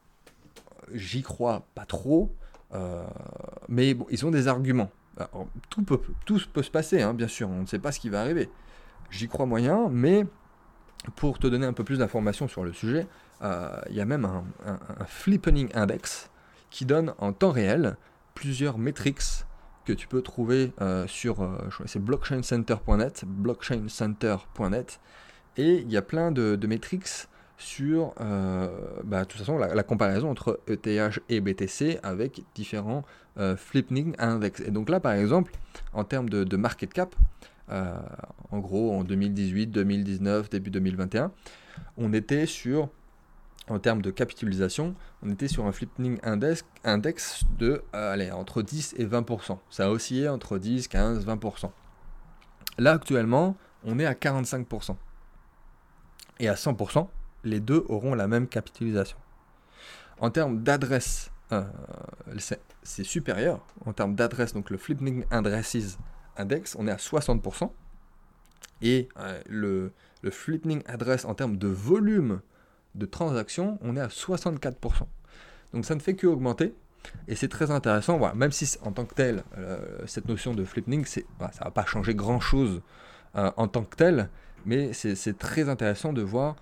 j'y 0.93 1.21
crois 1.21 1.67
pas 1.75 1.85
trop, 1.85 2.33
mais 3.69 3.95
ils 4.09 4.25
ont 4.25 4.31
des 4.31 4.47
arguments. 4.47 4.89
tout, 5.69 5.83
peut, 5.83 5.99
tout 6.25 6.41
peut 6.51 6.63
se 6.63 6.71
passer, 6.71 7.03
hein, 7.03 7.13
bien 7.13 7.27
sûr, 7.27 7.49
on 7.49 7.61
ne 7.61 7.65
sait 7.67 7.77
pas 7.77 7.91
ce 7.91 7.99
qui 7.99 8.09
va 8.09 8.21
arriver. 8.21 8.49
J'y 9.11 9.27
crois 9.27 9.45
moyen, 9.45 9.89
mais 9.91 10.25
pour 11.15 11.39
te 11.39 11.47
donner 11.47 11.65
un 11.65 11.73
peu 11.73 11.83
plus 11.83 11.99
d'informations 11.99 12.47
sur 12.47 12.63
le 12.63 12.73
sujet, 12.73 13.01
euh, 13.01 13.03
il 13.41 13.95
y 13.95 14.01
a 14.01 14.05
même 14.05 14.25
un, 14.25 14.43
Flippening 15.05 15.69
Index 15.73 16.29
qui 16.69 16.85
donne 16.85 17.13
en 17.17 17.33
temps 17.33 17.51
réel 17.51 17.95
plusieurs 18.33 18.77
métriques 18.77 19.45
que 19.85 19.93
tu 19.93 20.07
peux 20.07 20.21
trouver 20.21 20.73
euh, 20.81 21.07
sur 21.07 21.41
euh, 21.41 21.69
blockchaincenter.net, 21.95 23.23
blockchaincenter.net, 23.25 24.99
et 25.55 25.75
il 25.75 25.91
y 25.91 25.97
a 25.97 26.01
plein 26.01 26.31
de, 26.31 26.55
de 26.55 26.79
sur 27.57 28.13
bah, 29.03 29.25
de 29.25 29.33
façon 29.33 29.57
la, 29.57 29.81
comparaison 29.83 30.29
entre 30.29 30.59
ETH 30.67 31.19
et 31.29 31.41
BTC 31.41 31.99
avec 32.03 32.43
différents 32.53 33.03
Flippening 33.55 34.13
Index. 34.19 34.59
Et 34.59 34.69
donc 34.69 34.89
là 34.89 34.99
par 34.99 35.13
exemple, 35.13 35.51
en 35.93 36.03
termes 36.03 36.29
de 36.29 36.57
market 36.57 36.93
cap, 36.93 37.15
euh, 37.69 37.97
en 38.51 38.59
gros 38.59 38.93
en 38.93 39.03
2018, 39.03 39.67
2019, 39.67 40.49
début 40.49 40.69
2021, 40.69 41.31
on 41.97 42.13
était 42.13 42.45
sur, 42.45 42.89
en 43.69 43.79
termes 43.79 44.01
de 44.01 44.11
capitalisation, 44.11 44.95
on 45.23 45.29
était 45.31 45.47
sur 45.47 45.65
un 45.65 45.71
flipping 45.71 46.19
index, 46.23 46.63
index 46.83 47.43
de 47.57 47.83
euh, 47.93 48.31
entre 48.31 48.61
10 48.61 48.95
et 48.97 49.05
20%. 49.05 49.57
Ça 49.69 49.87
a 49.87 49.89
oscillé 49.89 50.29
entre 50.29 50.57
10, 50.57 50.87
15, 50.87 51.25
20%. 51.25 51.69
Là 52.77 52.93
actuellement, 52.93 53.57
on 53.83 53.99
est 53.99 54.05
à 54.05 54.13
45%. 54.13 54.95
Et 56.39 56.47
à 56.47 56.53
100%, 56.53 57.07
les 57.43 57.59
deux 57.59 57.83
auront 57.89 58.13
la 58.13 58.27
même 58.27 58.47
capitalisation. 58.47 59.17
En 60.19 60.29
termes 60.29 60.63
d'adresse, 60.63 61.31
euh, 61.51 61.63
c'est 62.83 63.03
supérieur. 63.03 63.65
En 63.85 63.93
termes 63.93 64.15
d'adresse, 64.15 64.53
donc 64.53 64.69
le 64.69 64.77
flipping 64.77 65.25
addresses 65.29 65.97
index, 66.37 66.75
on 66.79 66.87
est 66.87 66.91
à 66.91 66.97
60%. 66.97 67.71
Et 68.81 69.09
euh, 69.17 69.41
le, 69.49 69.91
le 70.21 70.31
flipping 70.31 70.83
address 70.85 71.25
en 71.25 71.33
termes 71.33 71.57
de 71.57 71.67
volume 71.67 72.41
de 72.97 73.05
transactions, 73.05 73.77
on 73.81 73.95
est 73.95 74.01
à 74.01 74.07
64%. 74.07 74.73
Donc 75.73 75.85
ça 75.85 75.95
ne 75.95 75.99
fait 75.99 76.15
que 76.15 76.27
augmenter. 76.27 76.73
Et 77.27 77.35
c'est 77.35 77.47
très 77.47 77.71
intéressant, 77.71 78.17
voilà, 78.17 78.35
même 78.35 78.51
si 78.51 78.77
en 78.81 78.91
tant 78.91 79.05
que 79.05 79.13
tel, 79.13 79.43
euh, 79.57 79.79
cette 80.07 80.27
notion 80.27 80.53
de 80.53 80.65
flipping, 80.65 81.05
c'est, 81.05 81.25
ça 81.39 81.59
ne 81.59 81.63
va 81.65 81.71
pas 81.71 81.85
changer 81.85 82.13
grand-chose 82.13 82.81
euh, 83.35 83.51
en 83.55 83.67
tant 83.67 83.83
que 83.83 83.95
tel, 83.95 84.29
mais 84.65 84.91
c'est, 84.91 85.37
très 85.37 85.69
intéressant 85.69 86.11
de 86.11 86.21
voir 86.21 86.55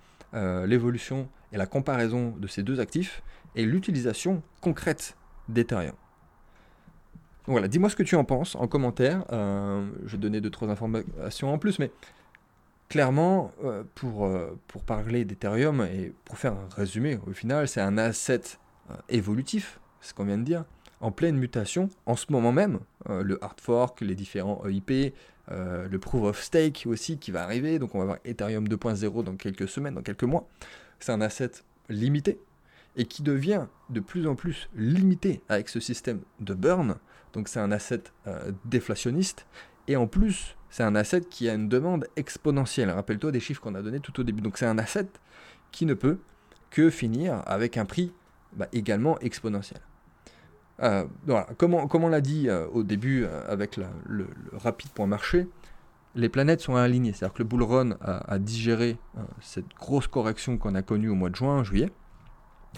l'évolution 0.66 1.30
et 1.50 1.56
la 1.56 1.64
comparaison 1.64 2.34
de 2.38 2.46
ces 2.46 2.62
deux 2.62 2.78
actifs 2.78 3.22
et 3.54 3.64
l'utilisation 3.64 4.42
concrète 4.60 5.16
d'Ethereum 5.48 5.94
voilà, 7.46 7.68
dis-moi 7.68 7.88
ce 7.88 7.96
que 7.96 8.02
tu 8.02 8.16
en 8.16 8.24
penses 8.24 8.54
en 8.56 8.66
commentaire. 8.66 9.24
Euh, 9.32 9.86
je 10.04 10.12
vais 10.12 10.18
donner 10.18 10.40
deux, 10.40 10.50
trois 10.50 10.68
informations 10.68 11.52
en 11.52 11.58
plus, 11.58 11.78
mais 11.78 11.90
clairement, 12.88 13.52
euh, 13.64 13.84
pour, 13.94 14.26
euh, 14.26 14.58
pour 14.68 14.84
parler 14.84 15.24
d'Ethereum 15.24 15.82
et 15.82 16.12
pour 16.24 16.38
faire 16.38 16.52
un 16.52 16.68
résumé, 16.74 17.18
au 17.26 17.32
final, 17.32 17.68
c'est 17.68 17.80
un 17.80 17.98
asset 17.98 18.42
évolutif, 19.08 19.80
ce 20.00 20.14
qu'on 20.14 20.24
vient 20.24 20.38
de 20.38 20.44
dire, 20.44 20.64
en 21.00 21.10
pleine 21.10 21.36
mutation 21.36 21.88
en 22.06 22.14
ce 22.14 22.26
moment 22.30 22.52
même. 22.52 22.78
le 23.08 23.42
hard 23.42 23.60
fork, 23.60 24.00
les 24.00 24.14
différents 24.14 24.62
EIP, 24.64 25.12
le 25.50 25.96
proof 25.96 26.22
of 26.22 26.40
stake 26.40 26.84
aussi 26.86 27.18
qui 27.18 27.32
va 27.32 27.42
arriver. 27.42 27.80
Donc 27.80 27.96
on 27.96 27.98
va 27.98 28.04
avoir 28.04 28.18
Ethereum 28.24 28.68
2.0 28.68 29.24
dans 29.24 29.34
quelques 29.34 29.68
semaines, 29.68 29.94
dans 29.94 30.02
quelques 30.02 30.22
mois. 30.22 30.48
C'est 31.00 31.10
un 31.10 31.20
asset 31.20 31.50
limité 31.88 32.38
et 32.94 33.06
qui 33.06 33.24
devient 33.24 33.66
de 33.90 33.98
plus 33.98 34.28
en 34.28 34.36
plus 34.36 34.70
limité 34.76 35.42
avec 35.48 35.68
ce 35.68 35.80
système 35.80 36.20
de 36.38 36.54
burn 36.54 36.96
donc 37.36 37.48
c'est 37.48 37.60
un 37.60 37.70
asset 37.70 38.02
euh, 38.26 38.50
déflationniste. 38.64 39.46
Et 39.88 39.96
en 39.96 40.06
plus, 40.06 40.55
c'est 40.70 40.82
un 40.82 40.94
asset 40.94 41.22
qui 41.22 41.48
a 41.48 41.54
une 41.54 41.68
demande 41.68 42.06
exponentielle. 42.16 42.90
Rappelle-toi 42.90 43.32
des 43.32 43.40
chiffres 43.40 43.60
qu'on 43.60 43.74
a 43.74 43.82
donnés 43.82 44.00
tout 44.00 44.18
au 44.20 44.24
début. 44.24 44.42
Donc 44.42 44.58
c'est 44.58 44.66
un 44.66 44.78
asset 44.78 45.06
qui 45.72 45.86
ne 45.86 45.94
peut 45.94 46.18
que 46.70 46.90
finir 46.90 47.42
avec 47.46 47.76
un 47.76 47.84
prix 47.84 48.12
bah, 48.52 48.68
également 48.72 49.18
exponentiel. 49.20 49.80
Euh. 50.82 51.04
Comme 51.56 51.74
on, 51.74 52.08
l'a 52.08 52.20
dit 52.20 52.48
euh, 52.48 52.66
au 52.68 52.82
début 52.82 53.24
avec 53.48 53.76
le, 53.76 54.26
rapide 54.52 54.90
point 54.90 55.06
marché, 55.06 55.48
les 56.14 56.28
planètes 56.28 56.60
sont 56.60 56.76
alignées. 56.76 57.12
C'est-à-dire 57.12 57.34
que 57.34 57.42
le 57.42 57.48
bull 57.48 57.62
run 57.62 57.96
a, 58.00 58.38
digéré 58.38 58.98
cette 59.40 59.68
grosse 59.78 60.06
correction 60.06 60.58
qu'on 60.58 60.74
a 60.74 60.82
connue 60.82 61.08
au 61.08 61.14
mois 61.14 61.30
de 61.30 61.36
juin, 61.36 61.62
juillet. 61.64 61.90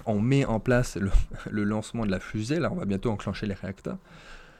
On 0.07 0.21
met 0.21 0.45
en 0.45 0.61
place 0.61 0.97
le, 0.97 1.11
le, 1.51 1.65
lancement 1.65 2.07
de 2.07 2.11
la 2.11 2.21
fusée. 2.21 2.61
Là, 2.61 2.71
on 2.71 2.77
va 2.77 2.85
bientôt 2.85 3.11
enclencher 3.11 3.47
les 3.47 3.55
réacteurs. 3.55 3.99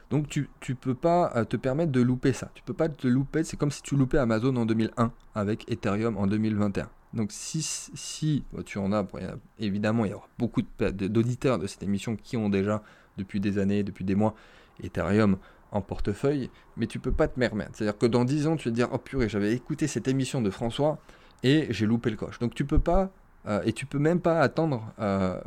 Donc 0.09 0.27
tu 0.27 0.49
ne 0.67 0.73
peux 0.73 0.95
pas 0.95 1.31
euh, 1.35 1.45
te 1.45 1.57
permettre 1.57 1.91
de 1.91 2.01
louper 2.01 2.33
ça. 2.33 2.49
Tu 2.53 2.63
peux 2.63 2.73
pas 2.73 2.89
te 2.89 3.07
louper, 3.07 3.43
c'est 3.43 3.57
comme 3.57 3.71
si 3.71 3.81
tu 3.81 3.95
loupais 3.95 4.17
Amazon 4.17 4.55
en 4.55 4.65
2001 4.65 5.11
avec 5.35 5.71
Ethereum 5.71 6.17
en 6.17 6.27
2021. 6.27 6.89
Donc 7.13 7.31
si, 7.31 7.61
si 7.61 8.43
bah, 8.53 8.61
tu 8.63 8.77
en 8.77 8.91
as, 8.91 9.05
évidemment 9.59 10.05
il 10.05 10.11
y 10.11 10.13
aura 10.13 10.27
beaucoup 10.37 10.61
d'auditeurs 10.79 11.59
de 11.59 11.67
cette 11.67 11.83
émission 11.83 12.15
qui 12.15 12.37
ont 12.37 12.49
déjà 12.49 12.83
depuis 13.17 13.39
des 13.39 13.57
années, 13.57 13.83
depuis 13.83 14.05
des 14.05 14.15
mois, 14.15 14.35
Ethereum 14.83 15.37
en 15.71 15.81
portefeuille, 15.81 16.49
mais 16.77 16.87
tu 16.87 16.99
peux 16.99 17.11
pas 17.11 17.27
te 17.27 17.39
permettre. 17.39 17.71
C'est-à-dire 17.75 17.97
que 17.97 18.07
dans 18.07 18.25
10 18.25 18.47
ans, 18.47 18.55
tu 18.55 18.69
vas 18.69 18.71
te 18.71 18.75
dire, 18.75 18.89
oh 18.91 18.97
purée, 18.97 19.29
j'avais 19.29 19.53
écouté 19.53 19.87
cette 19.87 20.07
émission 20.07 20.41
de 20.41 20.49
François 20.49 20.99
et 21.43 21.67
j'ai 21.69 21.85
loupé 21.85 22.09
le 22.09 22.15
coche. 22.15 22.39
Donc 22.39 22.55
tu 22.55 22.65
peux 22.65 22.79
pas 22.79 23.11
euh, 23.49 23.61
et 23.65 23.73
tu 23.73 23.85
peux 23.85 23.99
même 23.99 24.19
pas 24.19 24.39
attendre 24.41 24.93
euh, 24.99 25.39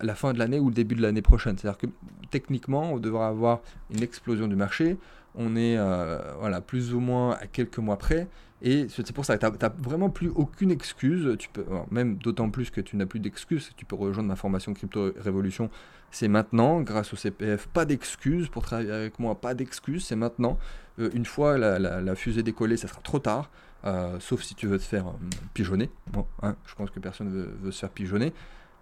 la 0.00 0.14
fin 0.14 0.32
de 0.32 0.38
l'année 0.38 0.60
ou 0.60 0.68
le 0.68 0.74
début 0.74 0.94
de 0.94 1.02
l'année 1.02 1.22
prochaine. 1.22 1.58
C'est-à-dire 1.58 1.78
que 1.78 1.86
techniquement, 2.30 2.92
on 2.92 2.98
devra 2.98 3.28
avoir 3.28 3.60
une 3.90 4.02
explosion 4.02 4.46
du 4.46 4.56
marché. 4.56 4.96
On 5.34 5.56
est 5.56 5.76
euh, 5.76 6.18
voilà, 6.38 6.60
plus 6.60 6.94
ou 6.94 7.00
moins 7.00 7.32
à 7.32 7.46
quelques 7.46 7.78
mois 7.78 7.96
près. 7.96 8.28
Et 8.62 8.86
c'est 8.88 9.12
pour 9.12 9.24
ça 9.24 9.38
que 9.38 9.46
tu 9.46 9.64
n'as 9.64 9.72
vraiment 9.78 10.10
plus 10.10 10.28
aucune 10.28 10.70
excuse. 10.70 11.36
Tu 11.38 11.48
peux, 11.48 11.64
même 11.90 12.16
d'autant 12.16 12.50
plus 12.50 12.70
que 12.70 12.80
tu 12.80 12.96
n'as 12.96 13.06
plus 13.06 13.18
d'excuses. 13.18 13.70
Tu 13.76 13.84
peux 13.84 13.96
rejoindre 13.96 14.28
ma 14.28 14.36
formation 14.36 14.74
Crypto 14.74 15.12
Révolution. 15.18 15.70
C'est 16.10 16.28
maintenant, 16.28 16.82
grâce 16.82 17.12
au 17.12 17.16
CPF. 17.16 17.68
Pas 17.68 17.84
d'excuses 17.84 18.48
pour 18.48 18.62
travailler 18.62 18.92
avec 18.92 19.18
moi. 19.18 19.40
Pas 19.40 19.54
d'excuses. 19.54 20.04
C'est 20.04 20.16
maintenant. 20.16 20.58
une 20.98 21.24
fois 21.24 21.56
la, 21.56 21.78
la 21.78 22.14
fusée 22.14 22.42
décollée, 22.42 22.76
ça 22.76 22.86
sera 22.86 23.00
trop 23.00 23.18
tard. 23.18 23.50
Euh, 23.84 24.20
sauf 24.20 24.42
si 24.42 24.54
tu 24.54 24.66
veux 24.66 24.78
te 24.78 24.84
faire 24.84 25.08
euh, 25.08 25.12
pigeonner. 25.54 25.90
Bon, 26.12 26.26
hein, 26.42 26.56
je 26.66 26.74
pense 26.74 26.90
que 26.90 27.00
personne 27.00 27.28
ne 27.28 27.44
veut, 27.64 27.72
se 27.72 27.78
faire 27.78 27.90
pigeonner, 27.90 28.32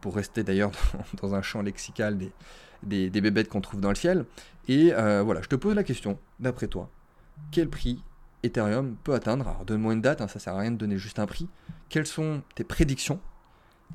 pour 0.00 0.16
rester 0.16 0.42
d'ailleurs 0.42 0.72
dans, 1.22 1.34
un 1.34 1.42
champ 1.42 1.62
lexical 1.62 2.18
des, 2.18 3.10
des, 3.10 3.20
bébêtes 3.20 3.48
qu'on 3.48 3.60
trouve 3.60 3.80
dans 3.80 3.90
le 3.90 3.94
ciel. 3.94 4.24
Et 4.66 4.92
euh, 4.92 5.22
voilà, 5.22 5.40
je 5.42 5.48
te 5.48 5.56
pose 5.56 5.74
la 5.74 5.84
question, 5.84 6.18
d'après 6.40 6.66
toi, 6.66 6.90
quel 7.52 7.68
prix 7.68 8.02
Ethereum 8.42 8.96
peut 9.04 9.14
atteindre? 9.14 9.46
Alors 9.46 9.64
donne-moi 9.64 9.92
une 9.92 10.00
date, 10.00 10.20
hein, 10.20 10.28
ça 10.28 10.38
sert 10.38 10.54
à 10.54 10.60
rien 10.60 10.72
de 10.72 10.76
donner 10.76 10.98
juste 10.98 11.18
un 11.18 11.26
prix. 11.26 11.48
Quelles 11.88 12.06
sont 12.06 12.42
tes 12.54 12.64
prédictions? 12.64 13.20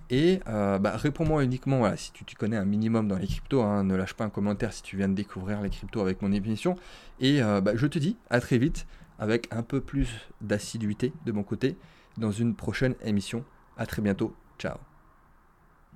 Et 0.09 0.39
bah, 0.45 0.97
réponds-moi 0.97 1.43
uniquement, 1.43 1.77
voilà, 1.77 1.95
si 1.97 2.11
tu, 2.13 2.25
tu, 2.25 2.35
connais 2.35 2.57
un 2.57 2.65
minimum 2.65 3.07
dans 3.07 3.17
les 3.17 3.27
cryptos, 3.27 3.61
hein, 3.61 3.83
ne 3.83 3.95
lâche 3.95 4.15
pas 4.15 4.23
un 4.23 4.29
commentaire 4.29 4.73
si 4.73 4.81
tu 4.81 4.97
viens 4.97 5.07
de 5.07 5.13
découvrir 5.13 5.61
les 5.61 5.69
cryptos 5.69 6.01
avec 6.01 6.23
mon 6.23 6.31
émission. 6.31 6.75
Et 7.19 7.41
bah, 7.41 7.73
je 7.75 7.85
te 7.85 7.99
dis 7.99 8.17
à 8.31 8.41
très 8.41 8.57
vite 8.57 8.87
avec 9.19 9.47
un 9.51 9.63
peu 9.63 9.81
plus 9.81 10.29
d'assiduité 10.41 11.13
de 11.25 11.31
mon 11.31 11.43
côté 11.43 11.77
dans 12.17 12.31
une 12.31 12.55
prochaine 12.55 12.95
émission. 13.03 13.43
A 13.77 13.85
très 13.85 14.01
bientôt. 14.01 14.35
Ciao 14.59 14.77